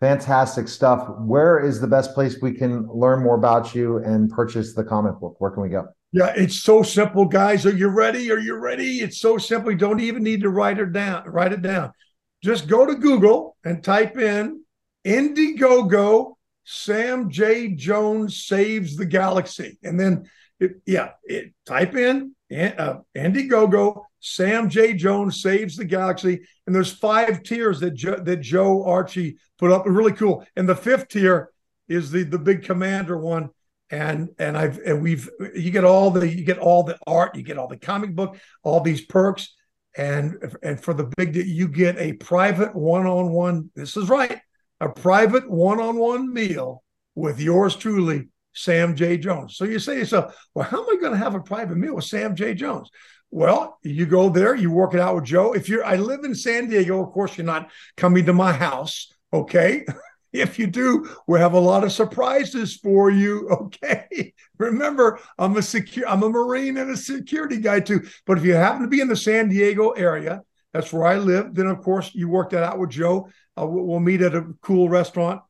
[0.00, 1.08] Fantastic stuff.
[1.20, 5.18] Where is the best place we can learn more about you and purchase the comic
[5.20, 5.36] book?
[5.38, 5.86] Where can we go?
[6.12, 7.64] Yeah, it's so simple, guys.
[7.64, 8.30] Are you ready?
[8.30, 9.00] Are you ready?
[9.00, 9.72] It's so simple.
[9.72, 11.24] You don't even need to write it down.
[11.26, 11.92] Write it down.
[12.42, 14.62] Just go to Google and type in
[15.06, 17.68] Indiegogo Sam J.
[17.74, 20.28] Jones saves the galaxy, and then
[20.60, 24.94] it, yeah, it, type in uh, Indiegogo, Sam J.
[24.94, 29.84] Jones saves the galaxy, and there's five tiers that jo- that Joe Archie put up.
[29.86, 30.46] Really cool.
[30.56, 31.50] And the fifth tier
[31.88, 33.50] is the the big commander one,
[33.90, 37.42] and and I've and we've you get all the you get all the art, you
[37.42, 39.54] get all the comic book, all these perks,
[39.96, 43.70] and and for the big you get a private one-on-one.
[43.74, 44.40] This is right,
[44.80, 46.82] a private one-on-one meal
[47.14, 49.18] with yours truly, Sam J.
[49.18, 49.56] Jones.
[49.56, 51.94] So you say to yourself, well, how am I going to have a private meal
[51.96, 52.54] with Sam J.
[52.54, 52.90] Jones?
[53.30, 55.54] Well, you go there, you work it out with Joe.
[55.54, 59.12] If you're, I live in San Diego, of course, you're not coming to my house,
[59.32, 59.84] okay?
[60.32, 63.48] if you do, we have a lot of surprises for you.
[63.64, 64.34] Okay.
[64.58, 68.06] Remember, I'm a secure, I'm a Marine and a security guy too.
[68.24, 71.54] But if you happen to be in the San Diego area, that's where I live.
[71.54, 73.30] Then, of course, you work that out with Joe.
[73.58, 75.40] Uh, we'll meet at a cool restaurant,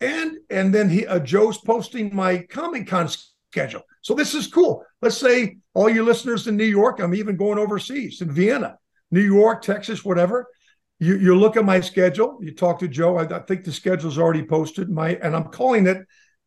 [0.00, 3.82] and and then he uh, Joe's posting my Comic Con schedule.
[4.02, 4.84] So this is cool.
[5.02, 7.00] Let's say all your listeners in New York.
[7.00, 8.78] I'm even going overseas in Vienna,
[9.10, 10.46] New York, Texas, whatever
[10.98, 12.38] you, you look at my schedule.
[12.40, 13.16] You talk to Joe.
[13.16, 14.88] I, I think the schedule's already posted.
[14.90, 15.98] My and I'm calling it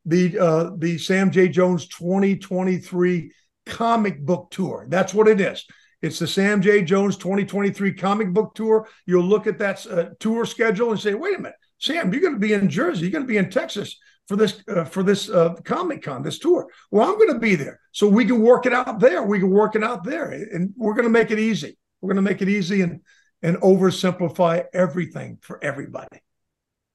[0.06, 3.32] the uh, the Sam J Jones 2023
[3.66, 4.86] comic book tour.
[4.90, 5.66] That's what it is.
[6.02, 8.88] It's the Sam J Jones 2023 comic book tour.
[9.06, 12.34] You'll look at that uh, tour schedule and say, "Wait a minute, Sam, you're going
[12.34, 13.04] to be in Jersey.
[13.04, 16.40] You're going to be in Texas for this uh, for this uh, Comic Con, this
[16.40, 16.68] tour.
[16.92, 19.24] Well, I'm going to be there, so we can work it out there.
[19.24, 21.78] We can work it out there, and we're going to make it easy.
[22.02, 23.02] We're going to make it easy and
[23.42, 26.22] and oversimplify everything for everybody.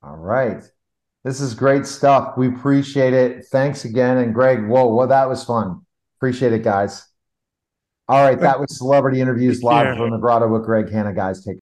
[0.03, 0.63] All right.
[1.25, 2.37] This is great stuff.
[2.37, 3.47] We appreciate it.
[3.47, 4.19] Thanks again.
[4.19, 5.81] And Greg, whoa, well, that was fun.
[6.19, 7.07] Appreciate it, guys.
[8.09, 8.39] All right.
[8.39, 11.43] That was Celebrity Interviews live from the Grotto with Greg Hanna, guys.
[11.45, 11.59] Take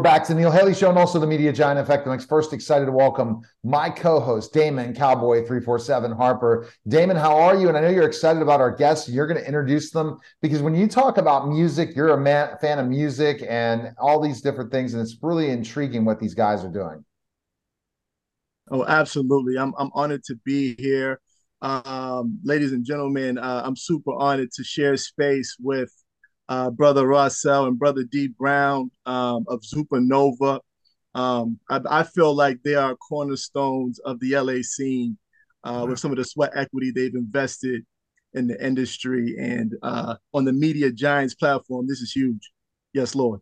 [0.00, 2.06] We're back to Neil Haley Show and also the Media Giant Effect.
[2.06, 6.70] I'm first excited to welcome my co-host Damon Cowboy three four seven Harper.
[6.88, 7.68] Damon, how are you?
[7.68, 9.10] And I know you're excited about our guests.
[9.10, 12.78] You're going to introduce them because when you talk about music, you're a man, fan
[12.78, 16.72] of music and all these different things, and it's really intriguing what these guys are
[16.72, 17.04] doing.
[18.70, 19.58] Oh, absolutely!
[19.58, 21.20] I'm I'm honored to be here,
[21.60, 23.36] um, ladies and gentlemen.
[23.36, 25.92] Uh, I'm super honored to share space with
[26.50, 30.60] uh, brother Rossell and brother D Brown um, of Zupanova.
[31.14, 35.16] Um, I, I, feel like they are cornerstones of the LA scene
[35.64, 37.84] uh, with some of the sweat equity they've invested
[38.34, 41.88] in the industry and uh, on the Media Giants platform.
[41.88, 42.52] This is huge.
[42.92, 43.40] Yes, Lord.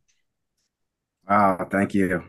[1.29, 2.25] Wow, thank you.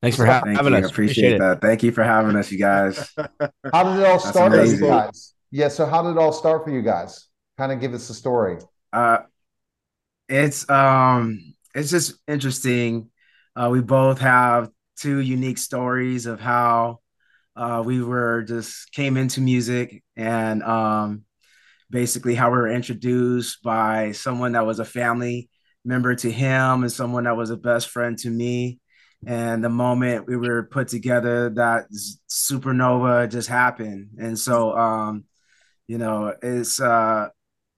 [0.00, 0.90] Thanks for having us.
[0.90, 1.60] Appreciate, Appreciate that.
[1.60, 3.12] Thank you for having us, you guys.
[3.72, 5.34] how did it all start for you guys?
[5.50, 7.28] Yeah, so how did it all start for you guys?
[7.56, 8.58] Kind of give us a story.
[8.92, 9.18] Uh,
[10.28, 13.10] it's um it's just interesting.
[13.56, 17.00] Uh, we both have two unique stories of how
[17.56, 21.24] uh, we were just came into music and um,
[21.90, 25.50] basically how we were introduced by someone that was a family
[25.84, 28.78] member to him and someone that was a best friend to me.
[29.26, 31.86] And the moment we were put together, that
[32.28, 34.10] supernova just happened.
[34.18, 35.24] And so, um,
[35.88, 37.28] you know, it's uh,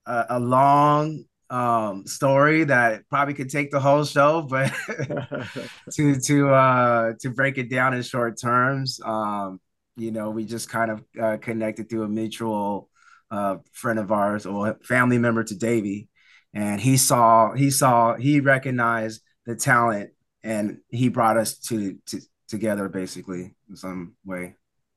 [0.05, 4.71] a, a long um, story that probably could take the whole show, but
[5.91, 9.59] to to uh, to break it down in short terms, um,
[9.97, 12.89] you know, we just kind of uh, connected through a mutual
[13.29, 16.09] uh, friend of ours or family member to Davey,
[16.53, 20.11] and he saw he saw he recognized the talent,
[20.43, 24.55] and he brought us to to together basically in some way.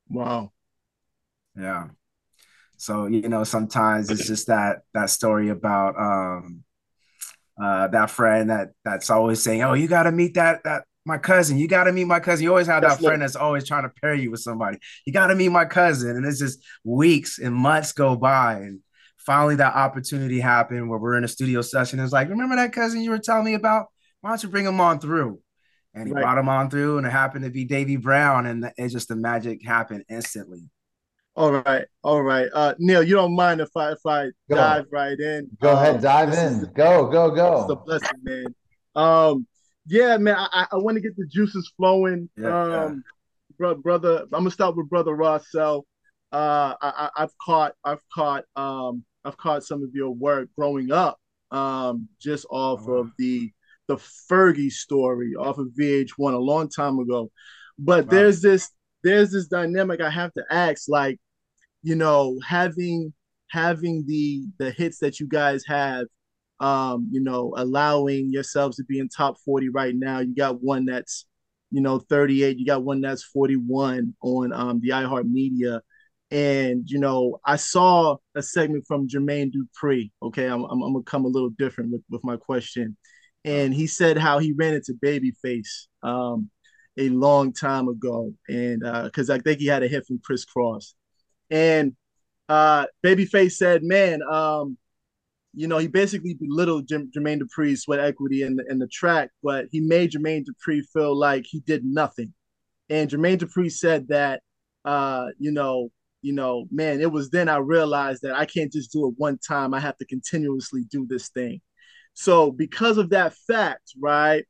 [0.09, 0.51] Wow.
[1.57, 1.87] Yeah
[2.77, 6.63] so you know sometimes it's just that that story about um
[7.61, 11.17] uh that friend that that's always saying oh you got to meet that that my
[11.19, 11.57] cousin.
[11.57, 12.43] You got to meet my cousin.
[12.43, 14.79] You always have that friend that's always trying to pair you with somebody.
[15.05, 16.17] You got to meet my cousin.
[16.17, 18.79] And it's just weeks and months go by and
[19.17, 21.99] finally that opportunity happened where we're in a studio session.
[21.99, 23.87] It's like remember that cousin you were telling me about?
[24.21, 25.39] Why don't you bring him on through?
[25.93, 26.21] And he right.
[26.21, 29.15] brought him on through and it happened to be Davy Brown and it just the
[29.15, 30.69] magic happened instantly
[31.35, 32.47] all right, all right.
[32.53, 34.55] Uh, Neil, you don't mind if I if I go.
[34.55, 35.49] dive right in?
[35.61, 36.61] Go um, ahead, dive in.
[36.61, 37.61] Is, go, go, go.
[37.63, 38.45] It's a blessing, man.
[38.95, 39.47] Um,
[39.85, 40.35] yeah, man.
[40.37, 42.29] I, I want to get the juices flowing.
[42.37, 42.95] Yeah, um, yeah.
[43.57, 45.83] Bro, brother, I'm gonna start with brother Rossell.
[46.31, 51.17] Uh, I, I've caught, I've caught, um, I've caught some of your work growing up,
[51.51, 52.93] um, just off oh.
[52.93, 53.51] of the
[53.87, 57.29] the Fergie story off of VH1 a long time ago.
[57.77, 58.11] But wow.
[58.11, 58.71] there's this
[59.03, 61.19] there's this dynamic I have to ask, like,
[61.85, 63.13] you know, having
[63.51, 66.07] having the the hits that you guys have,
[66.59, 70.19] um, you know, allowing yourselves to be in top 40 right now.
[70.19, 71.25] You got one that's,
[71.69, 75.81] you know, 38, you got one that's 41 on um the iHeartMedia.
[76.31, 80.09] And you know, I saw a segment from Jermaine Dupri.
[80.23, 82.97] Okay, I'm, I'm, I'm gonna come a little different with, with my question.
[83.43, 86.49] And he said how he ran into Babyface um,
[86.97, 90.45] a long time ago, and because uh, I think he had a hit from Kris
[90.45, 90.95] Kross,
[91.49, 91.95] and
[92.49, 94.77] uh, Babyface said, "Man, um,
[95.53, 99.29] you know, he basically belittled J- Jermaine Dupri's sweat equity in the, in the track,
[99.43, 102.33] but he made Jermaine Dupri feel like he did nothing."
[102.89, 104.41] And Jermaine Dupri said that,
[104.83, 105.89] uh, you know,
[106.21, 109.37] you know, man, it was then I realized that I can't just do it one
[109.37, 109.73] time.
[109.73, 111.61] I have to continuously do this thing.
[112.15, 114.43] So because of that fact, right,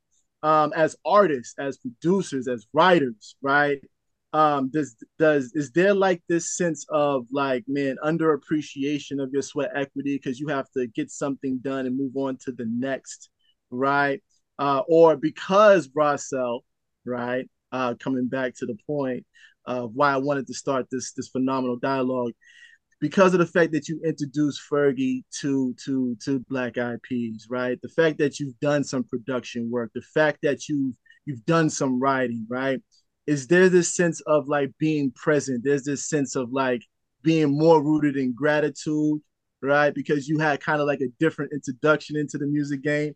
[0.44, 3.82] um, as artists, as producers, as writers, right,
[4.36, 9.72] um, does does is there like this sense of like man underappreciation of your sweat
[9.74, 13.30] equity because you have to get something done and move on to the next,
[13.72, 14.22] right?
[14.60, 16.62] Uh, or because Rossell,
[17.06, 19.26] right, uh, coming back to the point
[19.66, 22.34] of why I wanted to start this this phenomenal dialogue
[23.00, 27.80] because of the fact that you introduced Fergie to to to Black Eyed Peas, right?
[27.82, 30.96] The fact that you've done some production work, the fact that you've
[31.26, 32.82] you've done some writing, right?
[33.28, 35.64] Is there this sense of like being present?
[35.64, 36.82] There's this sense of like
[37.24, 39.20] being more rooted in gratitude,
[39.62, 39.94] right?
[39.94, 43.16] Because you had kind of like a different introduction into the music game.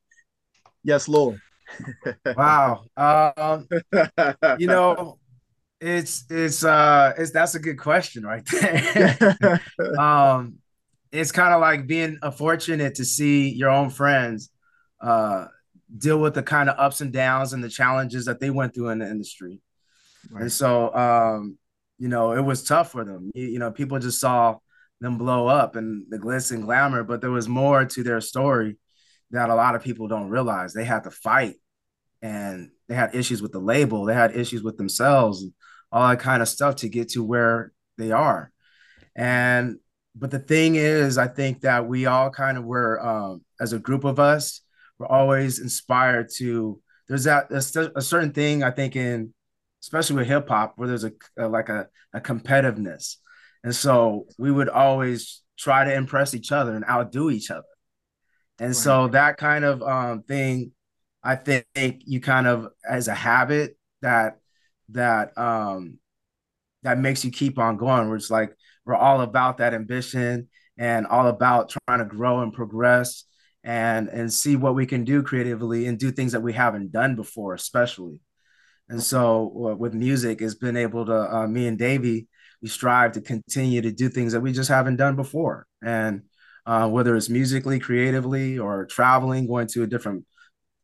[0.84, 1.39] Yes, Lord.
[2.26, 2.84] wow.
[2.98, 3.67] Um,
[4.58, 5.19] you know,
[5.80, 9.62] it's it's uh it's that's a good question right there.
[10.00, 10.56] um
[11.12, 14.50] it's kind of like being fortunate to see your own friends
[15.02, 15.45] uh
[15.98, 18.89] deal with the kind of ups and downs and the challenges that they went through
[18.89, 19.62] in the industry.
[20.29, 20.43] Right.
[20.43, 21.57] And so um
[21.97, 23.31] you know it was tough for them.
[23.33, 24.57] You, you know people just saw
[25.01, 28.77] them blow up and the glitz and glamour, but there was more to their story
[29.31, 30.73] that a lot of people don't realize.
[30.73, 31.55] They had to fight
[32.21, 35.45] and they had issues with the label, they had issues with themselves
[35.91, 38.51] all that kind of stuff to get to where they are.
[39.15, 39.77] And
[40.15, 43.79] but the thing is, I think that we all kind of were, um, as a
[43.79, 44.61] group of us,
[44.97, 46.81] we're always inspired to.
[47.07, 49.33] There's that a, a certain thing I think in,
[49.81, 53.15] especially with hip hop, where there's a, a like a, a competitiveness,
[53.63, 57.63] and so we would always try to impress each other and outdo each other,
[58.59, 58.75] and right.
[58.75, 60.71] so that kind of um, thing,
[61.23, 64.39] I think you kind of as a habit that
[64.89, 65.99] that um
[66.83, 68.07] that makes you keep on going.
[68.07, 72.53] Where it's like we're all about that ambition and all about trying to grow and
[72.53, 73.25] progress
[73.63, 77.15] and and see what we can do creatively and do things that we haven't done
[77.15, 78.19] before, especially.
[78.89, 82.28] And so uh, with music, it's been able to uh, me and Davey,
[82.62, 86.23] we strive to continue to do things that we just haven't done before, and
[86.65, 90.25] uh, whether it's musically, creatively, or traveling, going to a different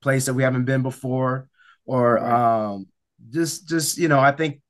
[0.01, 1.49] place that we haven't been before,
[1.85, 2.87] or um,
[3.29, 4.61] just just you know i think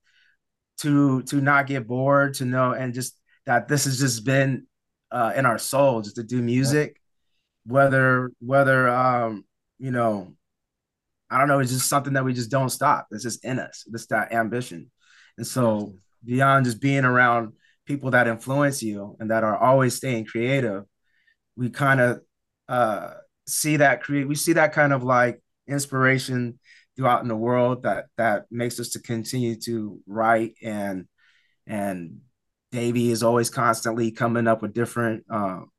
[0.78, 4.66] to to not get bored to know and just that this has just been
[5.12, 7.00] uh in our soul just to do music
[7.66, 9.44] whether whether um
[9.78, 10.34] you know
[11.36, 13.08] i don't know it's just something that we just don't stop.
[13.12, 14.90] It's just in us it's that ambition.
[15.38, 17.54] And so beyond just being around
[17.86, 20.84] people that influence you and that are always staying creative
[21.56, 22.22] we kind of
[22.68, 23.12] uh
[23.48, 26.60] see that create we see that kind of like inspiration
[26.96, 31.08] throughout in the world that that makes us to continue to write and
[31.68, 32.20] and
[32.72, 35.70] Davey is always constantly coming up with different um,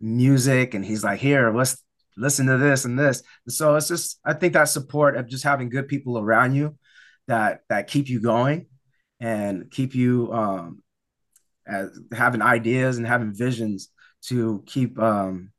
[0.00, 1.82] music and he's like here let's
[2.16, 5.44] listen to this and this and so it's just I think that support of just
[5.44, 6.76] having good people around you
[7.28, 8.66] that that keep you going
[9.20, 10.82] and keep you um
[11.66, 13.88] as having ideas and having visions
[14.22, 15.50] to keep um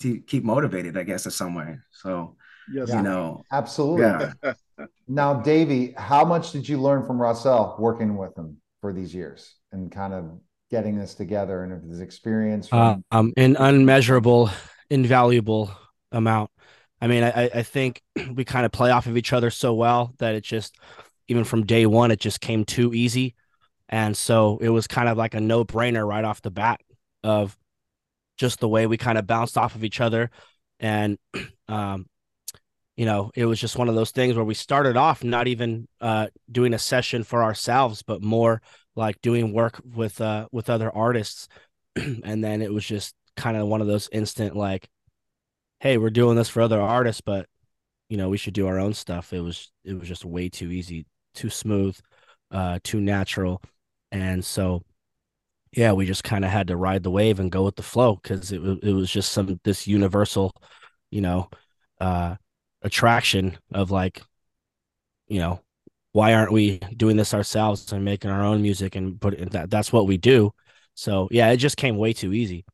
[0.00, 2.36] to keep motivated I guess in some way so
[2.70, 4.32] Yes, you know, absolutely.
[4.42, 4.54] Yeah.
[5.08, 9.54] now, Davey, how much did you learn from Rossell working with him for these years
[9.72, 10.38] and kind of
[10.70, 12.68] getting this together and his experience?
[12.68, 14.50] From- uh, um, an unmeasurable,
[14.92, 15.74] invaluable
[16.12, 16.50] amount.
[17.00, 18.02] I mean, I, I think
[18.34, 20.76] we kind of play off of each other so well that it just,
[21.28, 23.34] even from day one, it just came too easy.
[23.88, 26.80] And so it was kind of like a no brainer right off the bat
[27.24, 27.56] of
[28.36, 30.30] just the way we kind of bounced off of each other.
[30.78, 31.18] And
[31.68, 32.06] um,
[32.96, 35.88] you know, it was just one of those things where we started off not even
[36.00, 38.60] uh, doing a session for ourselves, but more
[38.94, 41.48] like doing work with uh, with other artists,
[41.96, 44.88] and then it was just kind of one of those instant like,
[45.80, 47.46] hey, we're doing this for other artists, but
[48.08, 49.32] you know, we should do our own stuff.
[49.32, 51.98] It was it was just way too easy, too smooth.
[52.52, 53.62] uh, too natural,
[54.12, 54.82] and so
[55.72, 58.16] yeah, we just kind of had to ride the wave and go with the flow
[58.22, 60.52] because it it was just some this universal,
[61.10, 61.50] you know,
[62.00, 62.36] uh,
[62.82, 64.22] attraction of like,
[65.28, 65.60] you know,
[66.12, 69.70] why aren't we doing this ourselves and making our own music and put it, that
[69.70, 70.52] that's what we do.
[70.94, 72.64] So yeah, it just came way too easy.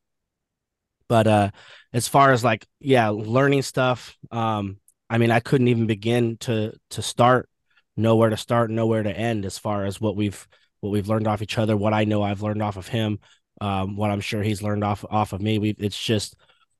[1.08, 1.50] But uh,
[1.92, 4.78] as far as like yeah, learning stuff, um,
[5.10, 7.48] I mean, I couldn't even begin to to start,
[7.96, 10.46] know where to start, know where to end as far as what we've
[10.80, 13.18] what we've learned off each other, what I know I've learned off of him,
[13.60, 15.58] um, what I'm sure he's learned off off of me.
[15.58, 16.36] We it's just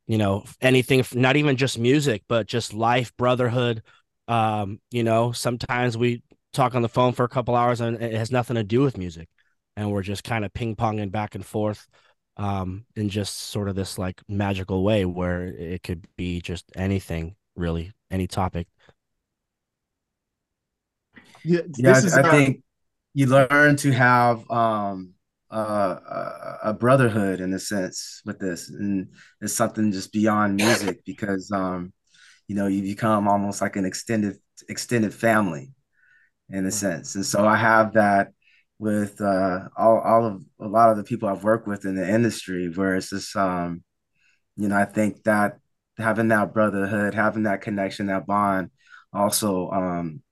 [0.07, 3.83] you know anything, not even just music, but just life, brotherhood.
[4.29, 6.22] Um, you know, sometimes we
[6.53, 8.99] talk on the phone for a couple hours and it has nothing to do with
[8.99, 9.29] music,
[9.76, 11.87] and we're just kind of ping ponging back and forth.
[12.39, 17.34] Um, in just sort of this like magical way where it could be just anything
[17.57, 18.68] really, any topic.
[21.45, 22.62] Yeah, yeah I, I think
[23.14, 25.14] you learn to have um,
[25.51, 29.09] uh, a brotherhood in a sense with this, and
[29.41, 31.93] it's something just beyond music because um,
[32.47, 34.36] you know you become almost like an extended
[34.68, 35.72] extended family
[36.51, 38.28] in a sense, and so I have that
[38.79, 42.09] with uh, all all of a lot of the people I've worked with in the
[42.09, 43.83] industry, where it's just um,
[44.57, 45.59] you know I think that
[45.99, 48.70] having that brotherhood, having that connection, that bond,
[49.12, 50.22] also um,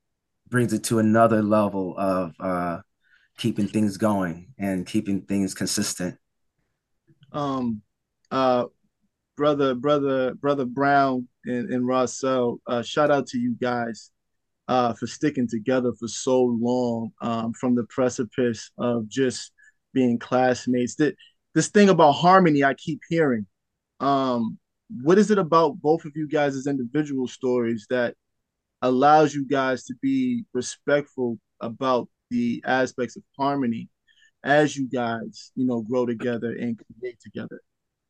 [0.48, 2.78] brings it to another level of uh,
[3.36, 6.16] keeping things going and keeping things consistent.
[7.32, 7.82] Um,
[8.30, 8.66] uh,
[9.36, 14.10] brother, brother, brother Brown and, and Rossell, uh, shout out to you guys
[14.68, 19.52] uh, for sticking together for so long um, from the precipice of just
[19.92, 20.96] being classmates.
[20.96, 21.14] That
[21.54, 23.46] this thing about harmony, I keep hearing.
[24.00, 24.58] Um,
[25.02, 28.14] what is it about both of you guys' individual stories that
[28.82, 33.88] allows you guys to be respectful about the aspects of harmony
[34.44, 37.60] as you guys, you know, grow together and create together.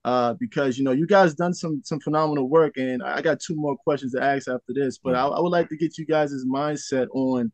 [0.07, 3.57] Uh, because you know you guys done some some phenomenal work, and I got two
[3.57, 4.99] more questions to ask after this.
[4.99, 7.51] But I, I would like to get you guys' mindset on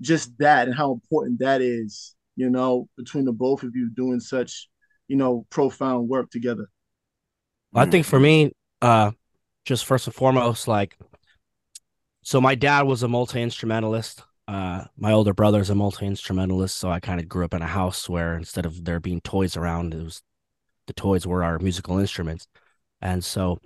[0.00, 2.14] just that and how important that is.
[2.36, 4.68] You know, between the both of you doing such,
[5.08, 6.68] you know, profound work together.
[7.74, 9.10] I think for me, uh,
[9.64, 10.96] just first and foremost, like
[12.22, 14.22] so my dad was a multi instrumentalist.
[14.46, 17.62] Uh, my older brother is a multi instrumentalist, so I kind of grew up in
[17.62, 20.22] a house where instead of there being toys around, it was
[20.88, 22.48] the toys were our musical instruments,
[23.00, 23.60] and so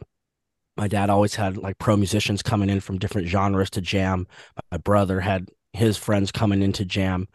[0.76, 4.26] my dad always had like pro musicians coming in from different genres to jam.
[4.70, 7.28] My brother had his friends coming into jam,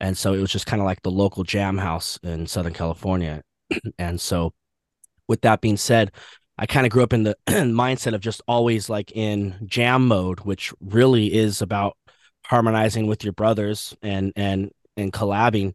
[0.00, 3.42] and so it was just kind of like the local jam house in Southern California.
[3.98, 4.52] and so,
[5.26, 6.12] with that being said,
[6.58, 10.40] I kind of grew up in the mindset of just always like in jam mode,
[10.40, 11.96] which really is about
[12.46, 15.74] harmonizing with your brothers and and and collabing.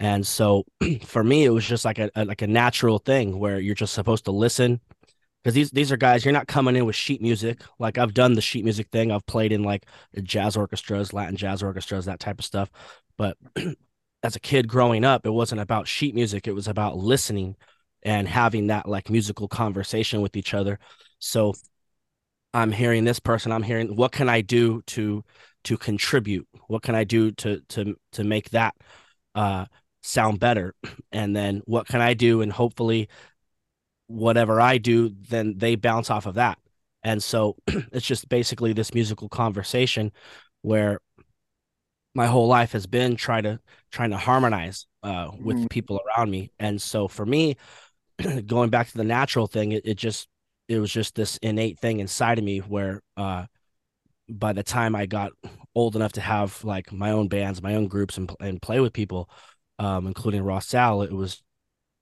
[0.00, 0.64] And so
[1.04, 3.94] for me, it was just like a, a like a natural thing where you're just
[3.94, 4.80] supposed to listen
[5.42, 7.62] because these these are guys you're not coming in with sheet music.
[7.78, 9.10] Like I've done the sheet music thing.
[9.12, 9.86] I've played in like
[10.22, 12.70] jazz orchestras, Latin jazz orchestras, that type of stuff.
[13.16, 13.36] But
[14.22, 16.46] as a kid growing up, it wasn't about sheet music.
[16.46, 17.56] It was about listening
[18.02, 20.78] and having that like musical conversation with each other.
[21.18, 21.54] So
[22.54, 25.24] I'm hearing this person, I'm hearing what can I do to
[25.64, 26.48] to contribute?
[26.66, 28.74] What can I do to to to make that
[29.34, 29.66] uh
[30.08, 30.74] sound better?
[31.12, 33.08] And then what can I do and hopefully
[34.08, 36.58] whatever I do then they bounce off of that.
[37.04, 40.12] And so it's just basically this musical conversation
[40.62, 41.00] where
[42.14, 43.60] my whole life has been trying to
[43.92, 45.70] trying to harmonize uh, with mm.
[45.70, 46.50] people around me.
[46.58, 47.56] And so for me,
[48.46, 50.26] going back to the natural thing, it, it just
[50.68, 53.46] it was just this innate thing inside of me where uh
[54.30, 55.32] by the time I got
[55.74, 58.92] old enough to have like my own bands, my own groups and and play with
[58.92, 59.30] people,
[59.78, 61.42] um, including Rossell, it was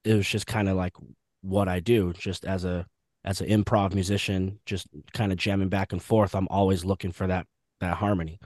[0.04, 0.94] it was just kind of like
[1.42, 2.86] what I do just as a
[3.24, 6.34] as an improv musician, just kind of jamming back and forth.
[6.34, 7.46] I'm always looking for that
[7.80, 8.38] that harmony.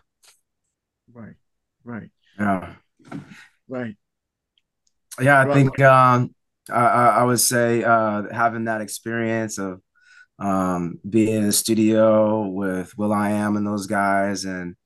[1.13, 1.35] Right.
[1.85, 2.11] Right.
[2.39, 2.75] Yeah.
[3.69, 3.97] Right.
[5.21, 5.55] Yeah, I right.
[5.55, 6.35] think um
[6.71, 9.81] I, I would say uh, having that experience of
[10.39, 14.77] um, being in the studio with will.i.am and those guys, and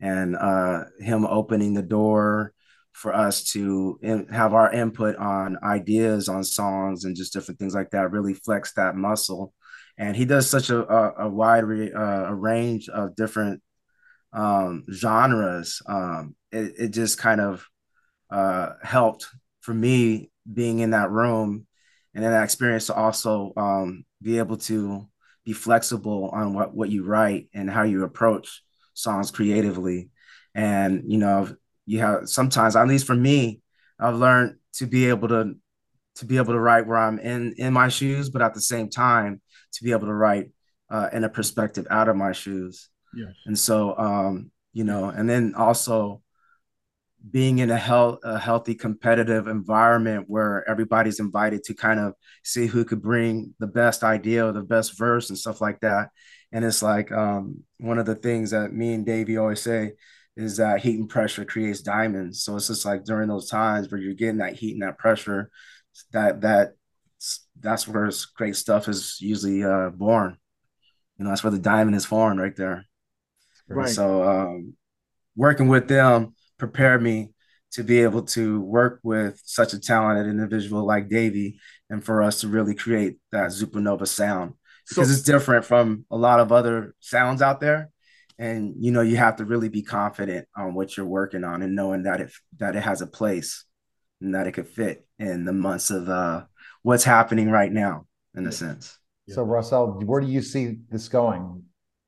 [0.00, 2.53] and uh, him opening the door
[2.94, 3.98] for us to
[4.30, 8.12] have our input on ideas on songs and just different things like that.
[8.12, 9.52] Really flex that muscle,
[9.98, 13.62] and he does such a, a, a wide re, uh, a range of different
[14.32, 15.82] um, genres.
[15.86, 17.66] Um, it, it just kind of
[18.30, 19.26] uh, helped
[19.60, 21.66] for me being in that room
[22.14, 25.08] and in that experience to also um, be able to
[25.44, 28.62] be flexible on what what you write and how you approach
[28.94, 30.10] songs creatively
[30.54, 31.48] and you know
[31.86, 33.60] you have sometimes, at least for me,
[33.98, 35.54] I've learned to be able to
[36.16, 38.88] to be able to write where I'm in in my shoes, but at the same
[38.88, 39.40] time
[39.72, 40.50] to be able to write
[40.90, 42.88] uh, in a perspective out of my shoes.
[43.14, 43.34] Yes.
[43.46, 46.22] And so, um, you know, and then also
[47.30, 52.12] being in a health a healthy competitive environment where everybody's invited to kind of
[52.42, 56.10] see who could bring the best idea or the best verse and stuff like that.
[56.52, 59.94] And it's like um, one of the things that me and Davey always say
[60.36, 62.42] is that heat and pressure creates diamonds.
[62.42, 65.50] So it's just like during those times where you're getting that heat and that pressure,
[66.12, 66.72] that that
[67.60, 70.36] that's where great stuff is usually uh, born.
[71.18, 72.84] You know, that's where the diamond is formed right there.
[73.68, 73.88] Right.
[73.88, 74.74] So um,
[75.36, 77.30] working with them prepared me
[77.72, 81.58] to be able to work with such a talented individual like Davey
[81.90, 84.54] and for us to really create that Zupanova sound
[84.88, 87.90] because so, it's different from a lot of other sounds out there.
[88.38, 91.76] And you know, you have to really be confident on what you're working on and
[91.76, 93.64] knowing that it that it has a place
[94.20, 96.44] and that it could fit in the months of uh,
[96.82, 98.98] what's happening right now, in a sense.
[99.28, 101.62] So, Russell, where do you see this going?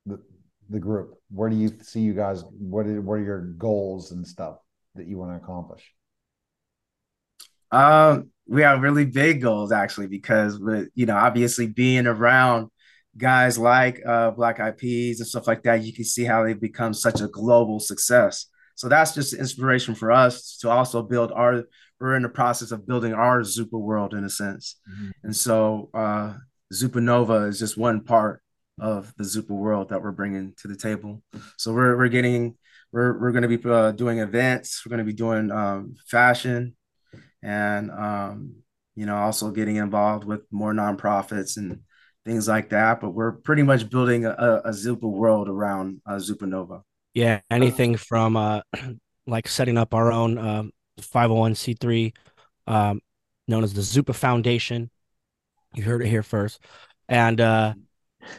[0.05, 0.20] The,
[0.68, 1.14] the group.
[1.31, 2.45] Where do you see you guys?
[2.59, 4.59] What are, what are your goals and stuff
[4.95, 5.83] that you want to accomplish?
[7.72, 12.70] Um, we have really big goals actually because with you know obviously being around
[13.17, 16.61] guys like uh, Black Eyed Peas and stuff like that, you can see how they've
[16.61, 18.47] become such a global success.
[18.75, 21.64] So that's just inspiration for us to also build our.
[21.99, 25.11] We're in the process of building our Zupa world in a sense, mm-hmm.
[25.25, 26.35] and so uh,
[26.75, 28.43] Zupanova is just one part
[28.79, 31.23] of the Zupa world that we're bringing to the table.
[31.57, 32.57] So we're we're getting
[32.93, 34.85] we're we're going to be uh, doing events.
[34.85, 36.77] We're going to be doing um, fashion,
[37.43, 38.57] and um,
[38.95, 41.81] you know also getting involved with more nonprofits and
[42.27, 43.01] things like that.
[43.01, 46.83] But we're pretty much building a, a Zupa world around uh, Zupanova.
[47.14, 48.61] Yeah, anything from uh,
[49.27, 50.64] like setting up our own uh,
[51.01, 52.12] 501c3
[52.66, 53.01] um,
[53.49, 54.91] known as the Zupa Foundation.
[55.74, 56.61] You heard it here first,
[57.09, 57.74] and uh,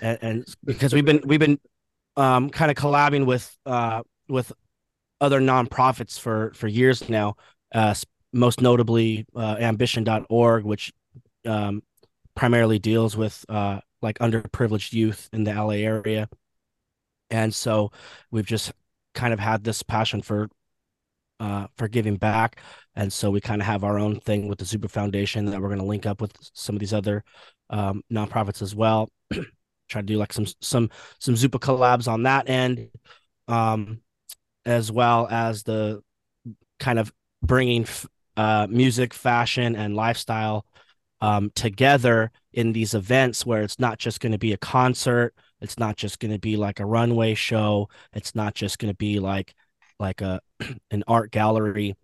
[0.02, 1.60] and, and because we've been we've been
[2.16, 4.52] um, kind of collabing with uh, with
[5.22, 7.36] other nonprofits for for years now.
[7.74, 7.94] Uh,
[8.34, 10.92] most notably, uh, Ambition.org, which
[11.46, 11.82] um,
[12.38, 16.30] primarily deals with uh, like underprivileged youth in the LA area,
[17.30, 17.92] and so
[18.32, 18.72] we've just
[19.14, 20.48] kind of had this passion for
[21.40, 22.62] uh, for giving back,
[22.96, 25.68] and so we kind of have our own thing with the Zupa Foundation that we're
[25.68, 27.24] going to link up with some of these other
[27.72, 29.10] um, nonprofits as well.
[29.90, 32.90] Try to do like some some some Zupa collabs on that end,
[33.48, 34.02] um,
[34.64, 36.02] as well as the
[36.80, 37.12] kind of
[37.42, 37.88] bringing
[38.36, 40.66] uh, music, fashion, and lifestyle
[41.22, 45.80] um, together in these events where it's not just going to be a concert, it's
[45.80, 49.20] not just going to be like a runway show, it's not just going to be
[49.20, 49.54] like
[50.00, 50.40] like a
[50.92, 51.96] an art gallery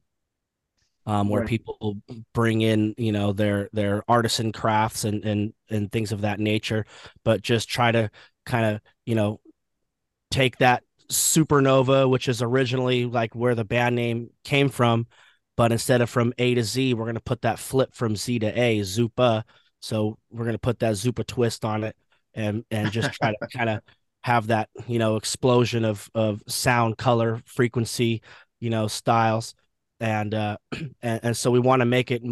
[1.06, 1.50] um, where right.
[1.50, 1.98] people
[2.34, 6.86] bring in you know their their artisan crafts and and and things of that nature
[7.24, 8.10] but just try to
[8.46, 9.40] kind of you know
[10.32, 15.06] take that supernova which is originally like where the band name came from
[15.56, 18.40] but instead of from a to z we're going to put that flip from z
[18.40, 19.44] to a zupa.
[19.82, 21.96] So we're going to put that zupa twist on it
[22.34, 23.82] and and just try to kind of
[24.24, 28.22] have that you know explosion of of sound color frequency
[28.60, 29.54] you know styles.
[30.00, 30.58] And uh
[31.02, 32.24] and, and so we want to make it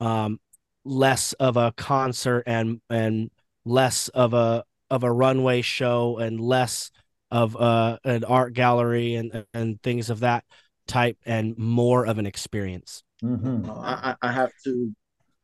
[0.00, 0.40] um
[0.84, 3.30] less of a concert and and
[3.64, 6.90] less of a of a runway show and less
[7.30, 10.44] of uh an art gallery and and things of that
[10.86, 13.70] type and more of an experience mm-hmm.
[13.70, 14.94] I, I have to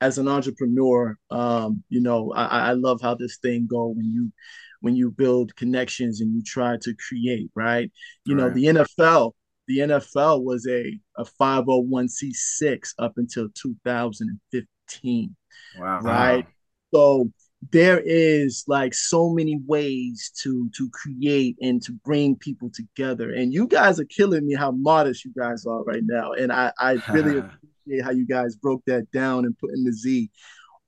[0.01, 4.33] as an entrepreneur um you know i i love how this thing go when you
[4.81, 7.91] when you build connections and you try to create right
[8.25, 8.43] you right.
[8.43, 9.33] know the nfl
[9.71, 15.37] the NFL was a, a 501c6 up until 2015.
[15.79, 16.01] Wow.
[16.01, 16.47] Right.
[16.93, 17.31] So
[17.71, 23.33] there is like so many ways to to create and to bring people together.
[23.33, 26.33] And you guys are killing me how modest you guys are right now.
[26.33, 27.39] And I, I really
[27.85, 30.31] appreciate how you guys broke that down and putting the Z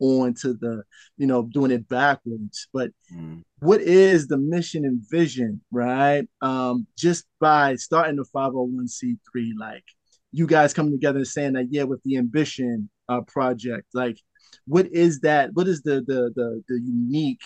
[0.01, 0.83] on to the,
[1.16, 2.68] you know, doing it backwards.
[2.73, 3.43] But mm.
[3.61, 6.27] what is the mission and vision, right?
[6.41, 9.85] Um, just by starting the 501c3, like
[10.33, 14.18] you guys coming together and saying that, yeah, with the ambition uh, project, like
[14.67, 15.51] what is that?
[15.55, 17.43] What is the the the, the unique,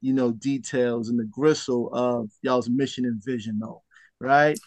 [0.00, 3.82] you know, details and the gristle of y'all's mission and vision though,
[4.20, 4.58] right?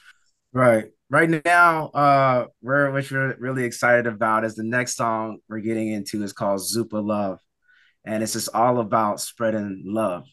[0.52, 5.60] Right right now, uh, we're which we're really excited about is the next song we're
[5.60, 7.40] getting into is called Zupa Love,
[8.04, 10.26] and it's just all about spreading love,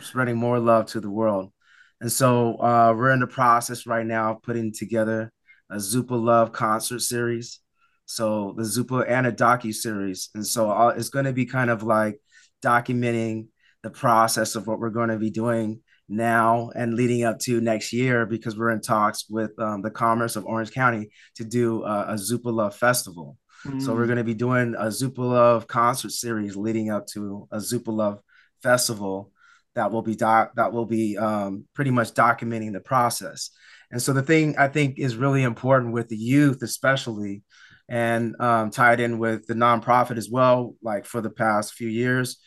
[0.00, 1.52] spreading more love to the world.
[2.00, 5.30] And so uh, we're in the process right now of putting together
[5.70, 7.60] a Zupa Love concert series.
[8.06, 11.70] So the Zupa and a docu series, and so uh, it's going to be kind
[11.70, 12.20] of like
[12.62, 13.48] documenting
[13.82, 17.92] the process of what we're going to be doing now and leading up to next
[17.92, 22.06] year because we're in talks with um, the Commerce of Orange County to do uh,
[22.08, 23.36] a Zupa Love Festival.
[23.64, 23.82] Mm.
[23.82, 24.08] So we're mm.
[24.08, 28.20] going to be doing a Zupa Love concert series leading up to a Zupa Love
[28.62, 29.32] Festival
[29.74, 33.50] that will be doc- that will be um, pretty much documenting the process.
[33.90, 37.42] And so the thing I think is really important with the youth, especially,
[37.88, 40.74] and um, tied in with the nonprofit as well.
[40.82, 42.38] Like for the past few years,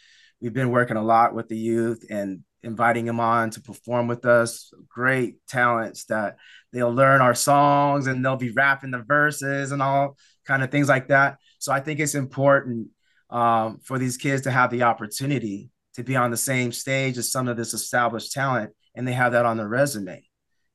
[0.41, 4.25] we've been working a lot with the youth and inviting them on to perform with
[4.25, 4.71] us.
[4.89, 6.37] Great talents that
[6.73, 10.89] they'll learn our songs and they'll be rapping the verses and all kind of things
[10.89, 11.37] like that.
[11.59, 12.89] So I think it's important
[13.29, 17.31] um, for these kids to have the opportunity to be on the same stage as
[17.31, 20.23] some of this established talent and they have that on their resume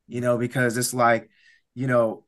[0.06, 1.28] you know because it's like
[1.74, 2.23] you know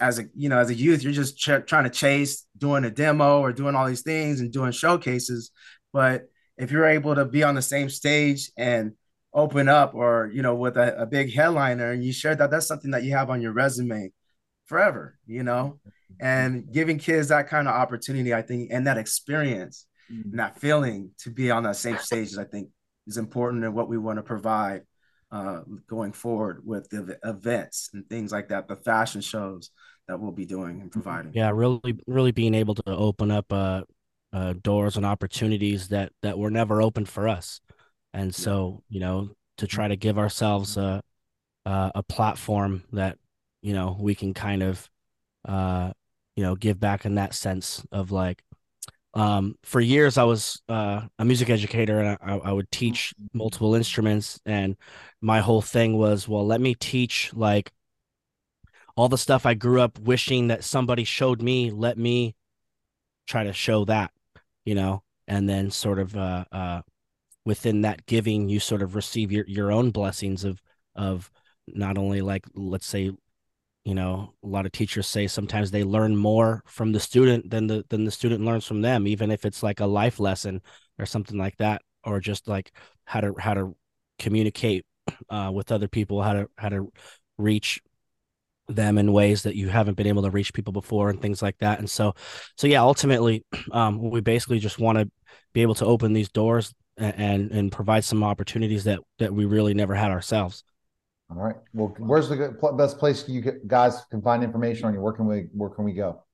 [0.00, 2.90] as a you know as a youth you're just ch- trying to chase doing a
[2.90, 5.50] demo or doing all these things and doing showcases.
[5.92, 8.92] But if you're able to be on the same stage and
[9.32, 12.66] open up or you know with a, a big headliner and you share that that's
[12.66, 14.12] something that you have on your resume
[14.66, 15.78] forever you know?
[16.20, 20.30] And giving kids that kind of opportunity i think and that experience mm-hmm.
[20.30, 22.68] and that feeling to be on that same stage, I think,
[23.06, 24.82] is important and what we want to provide
[25.32, 29.70] uh, going forward with the events and things like that, the fashion shows
[30.08, 31.32] that we'll be doing and providing.
[31.32, 33.82] Yeah, really, really being able to open up uh,
[34.32, 37.60] uh, doors and opportunities that that were never open for us,
[38.12, 41.02] and so you know to try to give ourselves a
[41.64, 43.18] a, a platform that
[43.62, 44.88] you know we can kind of
[45.46, 45.92] uh,
[46.36, 48.42] you know give back in that sense of like
[49.14, 53.74] um, for years I was uh, a music educator and I, I, would teach multiple
[53.74, 54.76] instruments and
[55.20, 57.72] my whole thing was well let me teach like
[58.96, 62.36] all the stuff I grew up wishing that somebody showed me let me
[63.26, 64.12] try to show that
[64.64, 65.02] you know?
[65.26, 66.82] And then sort of uh, uh,
[67.44, 70.60] within that giving you sort of receive your, your own blessings of
[70.96, 71.30] of
[71.68, 73.12] not only like let's say
[73.84, 77.66] you know a lot of teachers say sometimes they learn more from the student than
[77.66, 80.60] the than the student learns from them even if it's like a life lesson
[80.98, 82.72] or something like that or just like
[83.04, 83.74] how to how to
[84.18, 84.84] communicate
[85.30, 86.92] uh, with other people how to how to
[87.38, 87.80] reach
[88.74, 91.58] them in ways that you haven't been able to reach people before and things like
[91.58, 91.78] that.
[91.78, 92.14] And so
[92.56, 95.10] so yeah ultimately um, we basically just want to
[95.52, 99.74] be able to open these doors and, and provide some opportunities that that we really
[99.74, 100.64] never had ourselves
[101.30, 101.54] all right.
[101.72, 105.00] Well, where's the best place you guys can find information on you?
[105.00, 106.24] Where can we where can we go?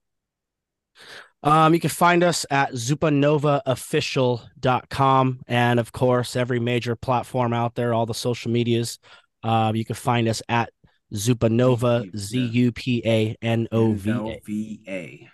[1.43, 7.93] Um, you can find us at zupanovaofficial.com and of course every major platform out there,
[7.93, 8.99] all the social medias.
[9.43, 10.71] Um, you can find us at
[11.15, 15.29] Zupanova, Z U P A N O V A.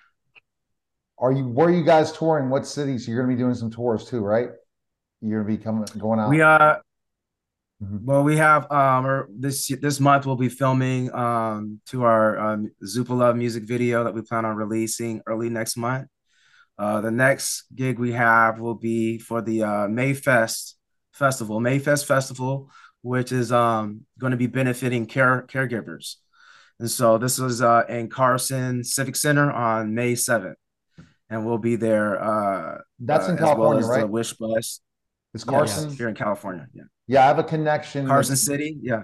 [1.19, 2.51] Are you where are you guys touring?
[2.51, 3.07] What cities?
[3.07, 4.49] You're gonna be doing some tours too, right?
[5.21, 6.31] You're gonna be coming going out.
[6.31, 6.83] We are
[7.83, 8.05] Mm-hmm.
[8.05, 13.11] Well, we have um this this month we'll be filming um to our um, Zupa
[13.11, 16.09] Love music video that we plan on releasing early next month.
[16.78, 20.74] Uh, the next gig we have will be for the uh, Mayfest
[21.12, 22.70] festival, Mayfest festival,
[23.03, 26.16] which is um going to be benefiting care caregivers,
[26.78, 30.59] and so this is uh, in Carson Civic Center on May seventh,
[31.28, 32.22] and we'll be there.
[32.22, 34.09] Uh, That's in uh, California, well as right?
[34.09, 34.80] Wish Bus.
[35.35, 36.66] It's Carson yeah, here in California.
[36.74, 36.83] Yeah.
[37.07, 38.07] Yeah, I have a connection.
[38.07, 38.78] Carson City.
[38.80, 39.03] Yeah.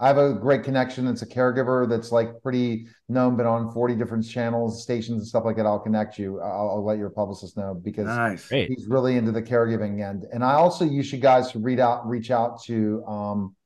[0.00, 1.06] I have a great connection.
[1.06, 5.44] It's a caregiver that's like pretty known, but on 40 different channels, stations, and stuff
[5.44, 5.66] like that.
[5.66, 6.40] I'll connect you.
[6.40, 8.48] I'll, I'll let your publicist know because nice.
[8.48, 10.26] he's really into the caregiving end.
[10.32, 13.56] And I also use you guys to read out, reach out to, um,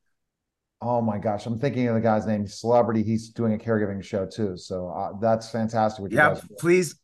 [0.82, 3.02] oh my gosh, I'm thinking of the guy's name, celebrity.
[3.02, 4.56] He's doing a caregiving show too.
[4.58, 6.04] So uh, that's fantastic.
[6.10, 6.94] yeah, please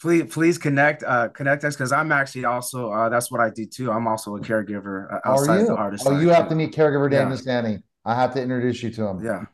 [0.00, 3.66] please please connect uh connect us because i'm actually also uh that's what i do
[3.66, 3.90] too.
[3.90, 7.30] I'm also a caregiver uh, outside the artist oh you have to meet caregiver dan
[7.30, 7.76] yeah.
[8.04, 9.24] i have to introduce you to him.
[9.24, 9.44] Yeah.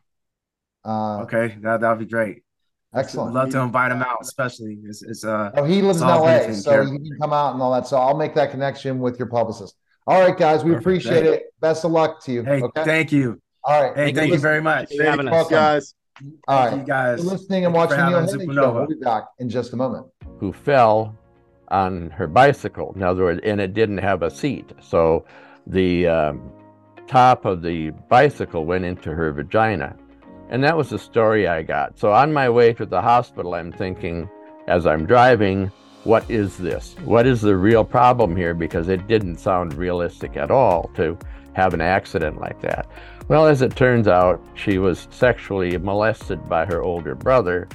[0.84, 2.42] Uh okay that that'd be great.
[2.94, 3.32] Excellent.
[3.34, 4.78] Love to invite him out especially.
[4.84, 7.72] It's, it's uh oh he lives in la so he can come out and all
[7.72, 9.76] that so i'll make that connection with your publicist.
[10.06, 10.82] All right guys we Perfect.
[10.82, 11.54] appreciate Thank it.
[11.60, 12.84] Best of luck to you hey okay?
[12.84, 13.40] thank you.
[13.64, 13.96] All right.
[13.96, 14.88] Hey thank you very much.
[14.88, 15.94] Thank having us guys
[16.48, 17.24] all right, you guys.
[17.24, 18.72] listening and watching the Haley Show.
[18.72, 20.06] We'll be back in just a moment.
[20.42, 21.16] Who fell
[21.68, 22.92] on her bicycle?
[22.96, 25.24] In other words, and it didn't have a seat, so
[25.68, 26.52] the um,
[27.06, 29.94] top of the bicycle went into her vagina,
[30.50, 31.96] and that was the story I got.
[31.96, 34.28] So on my way to the hospital, I'm thinking,
[34.66, 35.70] as I'm driving,
[36.02, 36.96] what is this?
[37.04, 38.52] What is the real problem here?
[38.52, 41.16] Because it didn't sound realistic at all to
[41.52, 42.90] have an accident like that.
[43.28, 47.68] Well, as it turns out, she was sexually molested by her older brother.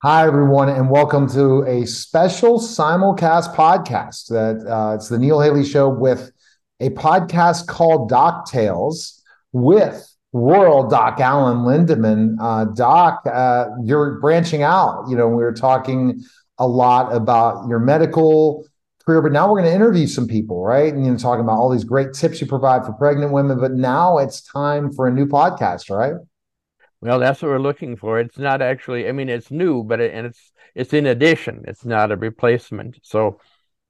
[0.00, 4.28] Hi, everyone, and welcome to a special simulcast podcast.
[4.28, 6.30] That uh, it's the Neil Haley Show with
[6.78, 9.20] a podcast called Doc Tales
[9.52, 12.36] with Rural Doc Alan Lindemann.
[12.40, 15.06] Uh, Doc, uh, you're branching out.
[15.08, 16.22] You know, we were talking
[16.58, 18.68] a lot about your medical
[19.04, 20.94] career, but now we're going to interview some people, right?
[20.94, 23.58] And you know, talking about all these great tips you provide for pregnant women.
[23.58, 26.14] But now it's time for a new podcast, right?
[27.00, 28.18] Well, that's what we're looking for.
[28.18, 29.08] It's not actually.
[29.08, 31.64] I mean, it's new, but it, and it's it's in addition.
[31.68, 32.98] It's not a replacement.
[33.02, 33.40] So,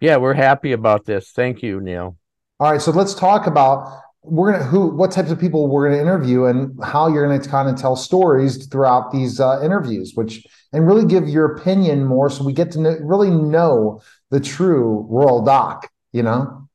[0.01, 1.31] yeah, we're happy about this.
[1.31, 2.17] Thank you, Neil.
[2.61, 6.03] All right, so let's talk about we're gonna who what types of people we're gonna
[6.03, 10.87] interview and how you're gonna kind of tell stories throughout these uh, interviews, which and
[10.87, 15.43] really give your opinion more, so we get to know, really know the true Rural
[15.43, 15.91] Doc.
[16.13, 16.69] You know.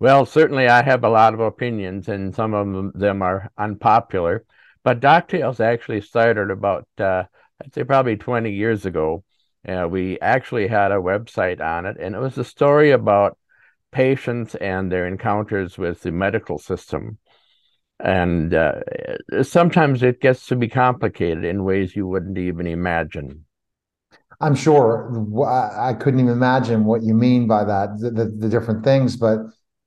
[0.00, 4.44] Well, certainly I have a lot of opinions, and some of them are unpopular.
[4.84, 7.24] But Doc Tales actually started about uh,
[7.62, 9.24] I'd say probably 20 years ago.
[9.66, 13.38] Uh, we actually had a website on it, and it was a story about
[13.92, 17.18] patients and their encounters with the medical system.
[18.00, 18.80] And uh,
[19.42, 23.44] sometimes it gets to be complicated in ways you wouldn't even imagine.
[24.40, 25.14] I'm sure
[25.46, 29.38] I couldn't even imagine what you mean by that, the, the, the different things, but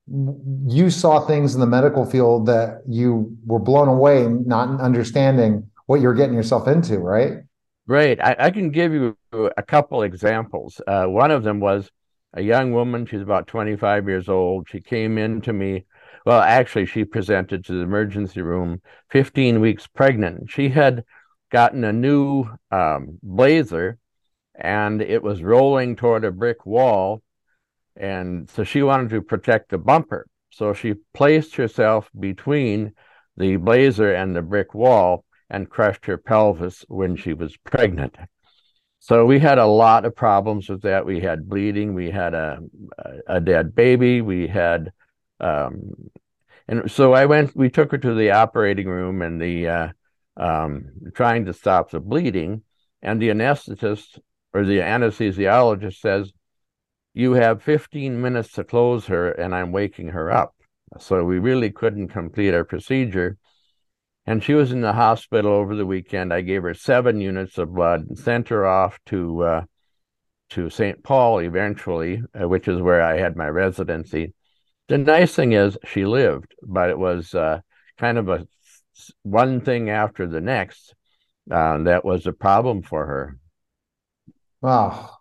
[0.07, 6.01] you saw things in the medical field that you were blown away, not understanding what
[6.01, 7.39] you're getting yourself into, right?
[7.87, 8.19] Right.
[8.19, 10.81] I, I can give you a couple examples.
[10.85, 11.89] Uh, one of them was
[12.33, 13.05] a young woman.
[13.05, 14.67] She's about 25 years old.
[14.69, 15.85] She came in to me.
[16.25, 18.81] Well, actually, she presented to the emergency room
[19.11, 20.49] 15 weeks pregnant.
[20.49, 21.03] She had
[21.51, 23.99] gotten a new um, blazer
[24.55, 27.21] and it was rolling toward a brick wall.
[27.95, 30.27] And so she wanted to protect the bumper.
[30.51, 32.93] So she placed herself between
[33.37, 38.15] the blazer and the brick wall and crushed her pelvis when she was pregnant.
[38.99, 41.05] So we had a lot of problems with that.
[41.05, 41.93] We had bleeding.
[41.93, 42.59] We had a
[43.27, 44.21] a dead baby.
[44.21, 44.91] We had,
[45.39, 45.91] um,
[46.67, 47.55] and so I went.
[47.55, 49.87] We took her to the operating room and the uh,
[50.37, 52.63] um, trying to stop the bleeding.
[53.01, 54.19] And the anesthetist
[54.53, 56.33] or the anesthesiologist says,
[57.15, 60.53] "You have 15 minutes to close her, and I'm waking her up."
[60.99, 63.37] So we really couldn't complete our procedure
[64.27, 66.33] and she was in the hospital over the weekend.
[66.33, 69.61] I gave her seven units of blood and sent her off to uh,
[70.51, 71.03] to St.
[71.03, 74.33] Paul eventually, uh, which is where I had my residency.
[74.87, 77.61] The nice thing is she lived, but it was uh,
[77.97, 78.47] kind of a
[79.23, 80.95] one thing after the next
[81.51, 83.37] uh, that was a problem for her.
[84.61, 85.14] Wow.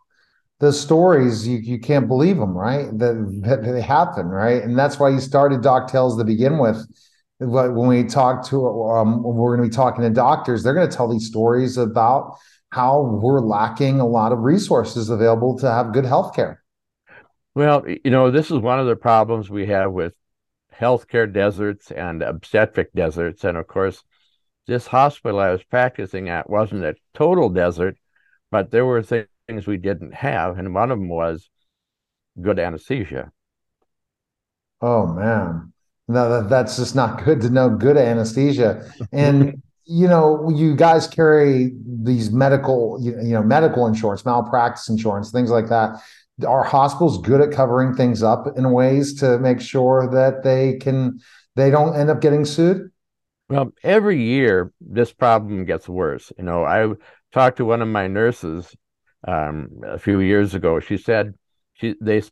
[0.65, 2.87] The stories you, you can't believe them, right?
[2.99, 4.63] That, that they happen, right?
[4.63, 6.87] And that's why you started Doc Tales to begin with
[7.41, 10.89] but when we talk to um, we're going to be talking to doctors they're going
[10.89, 12.37] to tell these stories about
[12.71, 16.63] how we're lacking a lot of resources available to have good health care
[17.55, 20.15] well you know this is one of the problems we have with
[20.79, 24.03] healthcare deserts and obstetric deserts and of course
[24.67, 27.97] this hospital i was practicing at wasn't a total desert
[28.51, 29.27] but there were things
[29.67, 31.49] we didn't have and one of them was
[32.41, 33.31] good anesthesia
[34.81, 35.73] oh man
[36.07, 38.91] no, that, that's just not good to know good anesthesia.
[39.13, 45.31] And you know, you guys carry these medical, you, you know, medical insurance, malpractice insurance,
[45.31, 46.01] things like that.
[46.47, 51.21] Are hospitals good at covering things up in ways to make sure that they can
[51.55, 52.91] they don't end up getting sued?
[53.49, 56.33] Well, every year this problem gets worse.
[56.37, 56.95] You know, I
[57.33, 58.75] talked to one of my nurses
[59.27, 60.81] um, a few years ago.
[60.81, 61.35] She said
[61.75, 62.23] she they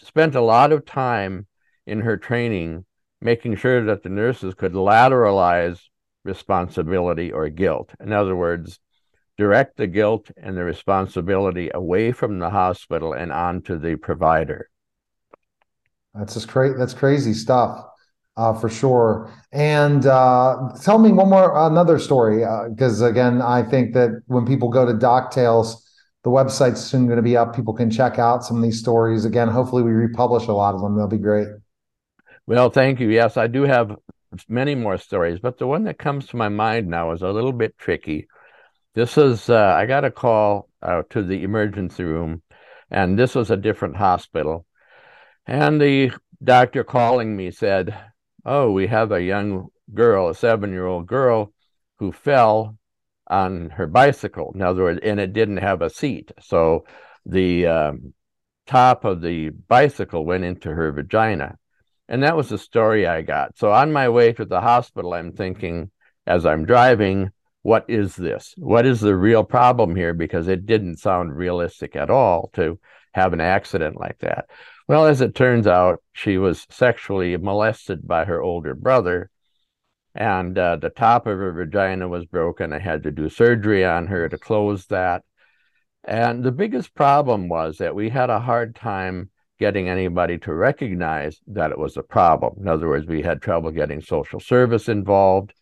[0.00, 1.46] spent a lot of time
[1.86, 2.84] in her training
[3.20, 5.80] making sure that the nurses could lateralize
[6.24, 7.94] responsibility or guilt.
[8.00, 8.78] In other words,
[9.36, 14.68] direct the guilt and the responsibility away from the hospital and onto the provider.
[16.14, 16.74] That's just crazy.
[16.78, 17.84] That's crazy stuff,
[18.36, 19.32] uh, for sure.
[19.52, 24.46] And uh, tell me one more, another story, because uh, again, I think that when
[24.46, 25.83] people go to Doc Tales,
[26.24, 27.54] the website's soon going to be up.
[27.54, 29.26] People can check out some of these stories.
[29.26, 30.96] Again, hopefully, we republish a lot of them.
[30.96, 31.48] They'll be great.
[32.46, 33.08] Well, thank you.
[33.10, 33.94] Yes, I do have
[34.48, 37.52] many more stories, but the one that comes to my mind now is a little
[37.52, 38.26] bit tricky.
[38.94, 42.42] This is, uh, I got a call uh, to the emergency room,
[42.90, 44.66] and this was a different hospital.
[45.46, 46.12] And the
[46.42, 47.94] doctor calling me said,
[48.46, 51.52] Oh, we have a young girl, a seven year old girl,
[51.98, 52.78] who fell
[53.26, 54.52] on her bicycle.
[54.54, 56.32] In other words, and it didn't have a seat.
[56.40, 56.84] So
[57.26, 58.14] the um,
[58.66, 61.56] top of the bicycle went into her vagina.
[62.08, 63.56] And that was the story I got.
[63.56, 65.90] So on my way to the hospital, I'm thinking
[66.26, 67.30] as I'm driving,
[67.62, 68.54] what is this?
[68.58, 70.12] What is the real problem here?
[70.12, 72.78] Because it didn't sound realistic at all to
[73.12, 74.50] have an accident like that.
[74.86, 79.30] Well, as it turns out, she was sexually molested by her older brother,
[80.14, 82.72] and uh, the top of her vagina was broken.
[82.72, 85.22] I had to do surgery on her to close that.
[86.04, 91.40] And the biggest problem was that we had a hard time getting anybody to recognize
[91.46, 92.54] that it was a problem.
[92.60, 95.52] In other words, we had trouble getting social service involved.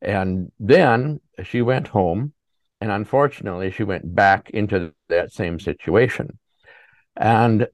[0.00, 2.32] And then she went home,
[2.80, 6.38] and unfortunately, she went back into that same situation.
[7.16, 7.68] And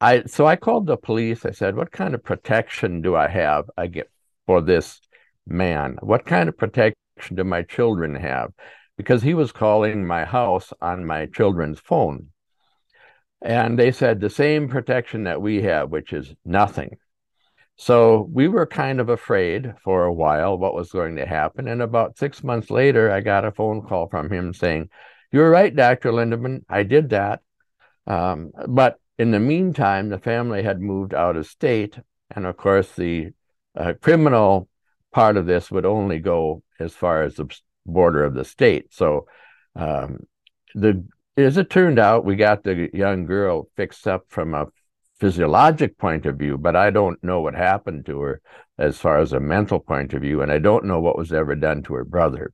[0.00, 1.44] I so I called the police.
[1.44, 4.10] I said, "What kind of protection do I have I get
[4.46, 5.00] for this
[5.46, 5.98] man?
[6.00, 6.94] What kind of protection
[7.34, 8.52] do my children have?"
[8.96, 12.28] Because he was calling my house on my children's phone.
[13.42, 16.98] And they said the same protection that we have, which is nothing.
[17.80, 21.66] So we were kind of afraid for a while what was going to happen.
[21.66, 24.90] And about six months later, I got a phone call from him saying,
[25.32, 26.12] You're right, Dr.
[26.12, 26.64] Lindemann.
[26.68, 27.40] I did that.
[28.06, 31.98] Um, but in the meantime, the family had moved out of state.
[32.30, 33.30] And of course, the
[33.74, 34.68] uh, criminal
[35.12, 37.46] part of this would only go as far as the
[37.86, 38.92] border of the state.
[38.92, 39.26] So
[39.76, 40.26] um,
[40.74, 41.04] the
[41.36, 44.66] as it turned out, we got the young girl fixed up from a
[45.20, 48.42] physiologic point of view, but I don't know what happened to her
[48.78, 51.54] as far as a mental point of view, and I don't know what was ever
[51.54, 52.52] done to her brother.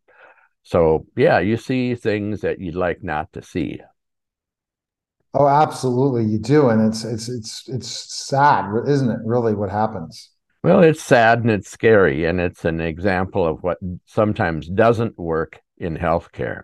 [0.62, 3.80] So, yeah, you see things that you'd like not to see.
[5.32, 9.18] Oh, absolutely, you do, and it's it's it's it's sad, isn't it?
[9.24, 10.30] Really, what happens?
[10.66, 15.60] Well, it's sad and it's scary, and it's an example of what sometimes doesn't work
[15.78, 16.62] in healthcare.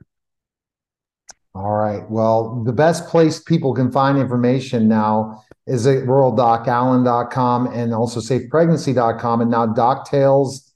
[1.55, 2.03] All right.
[2.11, 9.41] Well, the best place people can find information now is at ruraldocallen.com and also safepregnancy.com
[9.41, 10.69] and now doctales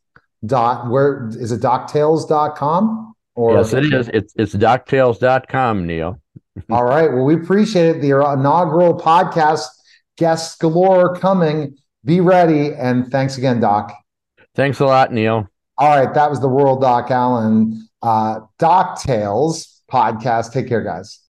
[0.45, 4.09] dot where is it doctales.com or yes it is.
[4.15, 6.23] It's it's doctales.com neil.
[6.71, 7.13] All right.
[7.13, 8.01] Well we appreciate it.
[8.03, 9.67] The inaugural podcast
[10.17, 11.77] guests galore coming
[12.07, 13.93] be ready and thanks again doc.
[14.55, 15.47] Thanks a lot neil.
[15.77, 20.53] All right that was the Rural doc allen uh doc tales podcast.
[20.53, 21.26] Take care guys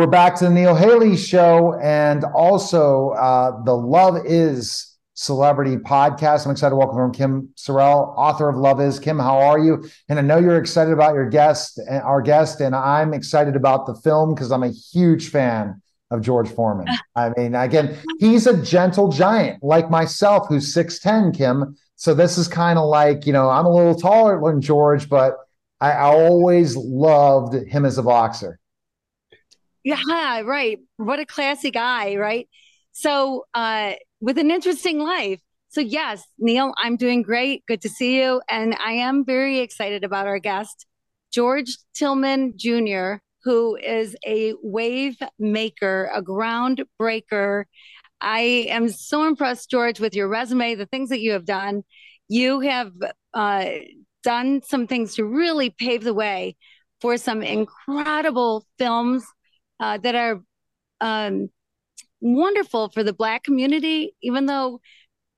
[0.00, 6.46] We're back to the Neil Haley show and also uh, the Love Is Celebrity podcast.
[6.46, 8.98] I'm excited to welcome Kim Sorrell, author of Love Is.
[8.98, 9.84] Kim, how are you?
[10.08, 13.94] And I know you're excited about your guest, our guest, and I'm excited about the
[13.94, 16.86] film because I'm a huge fan of George Foreman.
[17.14, 21.76] I mean, again, he's a gentle giant like myself, who's 6'10, Kim.
[21.96, 25.36] So this is kind of like, you know, I'm a little taller than George, but
[25.78, 28.60] I, I always loved him as a boxer.
[29.84, 30.78] Yeah, right.
[30.96, 32.48] What a classy guy, right?
[32.92, 35.40] So, uh, with an interesting life.
[35.68, 37.64] So, yes, Neil, I'm doing great.
[37.66, 38.42] Good to see you.
[38.50, 40.86] And I am very excited about our guest,
[41.32, 43.14] George Tillman Jr.,
[43.44, 47.64] who is a wave maker, a groundbreaker.
[48.20, 51.84] I am so impressed, George, with your resume, the things that you have done.
[52.28, 52.92] You have
[53.32, 53.66] uh,
[54.22, 56.56] done some things to really pave the way
[57.00, 59.24] for some incredible films
[59.80, 60.40] uh, that are
[61.00, 61.48] um,
[62.20, 64.80] wonderful for the Black community, even though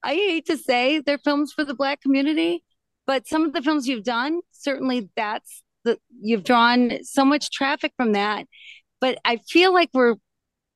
[0.03, 2.65] I hate to say they're films for the Black community,
[3.07, 7.93] but some of the films you've done, certainly that's the, you've drawn so much traffic
[7.97, 8.47] from that.
[9.01, 10.17] But I feel like we're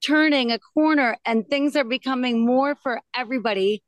[0.05, 3.83] turning a corner and things are becoming more for everybody.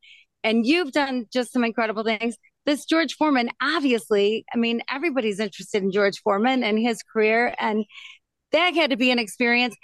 [0.44, 2.36] And you've done just some incredible things.
[2.64, 7.54] This George Foreman, obviously, I mean, everybody's interested in George Foreman and his career.
[7.58, 7.84] And
[8.52, 9.76] that had to be an experience.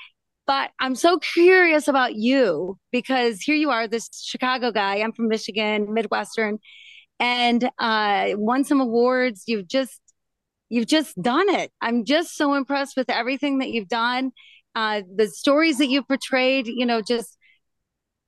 [0.47, 4.97] But I'm so curious about you because here you are, this Chicago guy.
[4.97, 6.59] I'm from Michigan, Midwestern,
[7.19, 9.45] and uh, won some awards.
[9.47, 10.01] You've just
[10.69, 11.73] you've just done it.
[11.81, 14.33] I'm just so impressed with everything that you've done,
[14.75, 16.67] uh, the stories that you've portrayed.
[16.67, 17.39] You know, just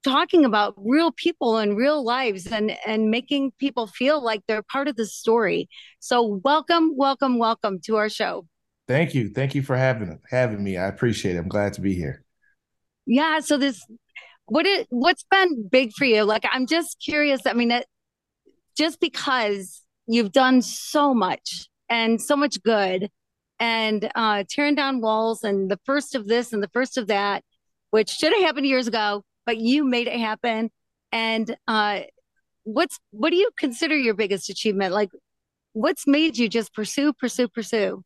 [0.02, 4.88] talking about real people and real lives and and making people feel like they're part
[4.88, 5.68] of the story.
[6.00, 8.46] So welcome, welcome, welcome to our show.
[8.88, 9.30] Thank you.
[9.30, 10.76] Thank you for having having me.
[10.76, 11.38] I appreciate it.
[11.38, 12.24] I'm glad to be here.
[13.04, 13.40] Yeah.
[13.40, 13.84] So this,
[14.46, 16.22] what it what's been big for you?
[16.22, 17.46] Like, I'm just curious.
[17.46, 17.86] I mean, it,
[18.76, 23.10] just because you've done so much and so much good,
[23.58, 27.42] and uh, tearing down walls and the first of this and the first of that,
[27.90, 30.70] which should have happened years ago, but you made it happen.
[31.12, 32.00] And uh,
[32.64, 34.92] what's what do you consider your biggest achievement?
[34.92, 35.10] Like,
[35.72, 38.02] what's made you just pursue, pursue, pursue?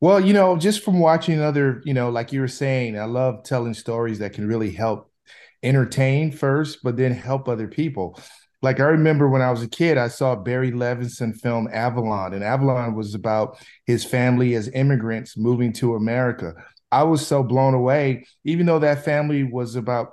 [0.00, 3.44] Well, you know, just from watching other, you know, like you were saying, I love
[3.44, 5.10] telling stories that can really help
[5.62, 8.20] entertain first, but then help other people.
[8.62, 12.44] Like I remember when I was a kid, I saw Barry Levinson film Avalon, and
[12.44, 16.54] Avalon was about his family as immigrants moving to America.
[16.92, 20.12] I was so blown away, even though that family was about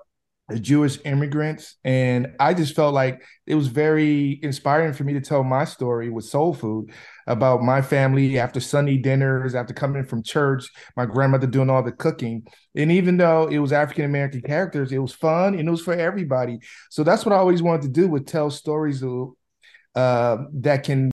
[0.49, 1.75] the Jewish immigrants.
[1.83, 6.09] And I just felt like it was very inspiring for me to tell my story
[6.09, 6.91] with soul food
[7.27, 11.91] about my family after Sunday dinners, after coming from church, my grandmother doing all the
[11.91, 12.45] cooking.
[12.75, 15.93] And even though it was African American characters, it was fun and it was for
[15.93, 16.59] everybody.
[16.89, 19.03] So that's what I always wanted to do with tell stories
[19.95, 21.12] uh, that can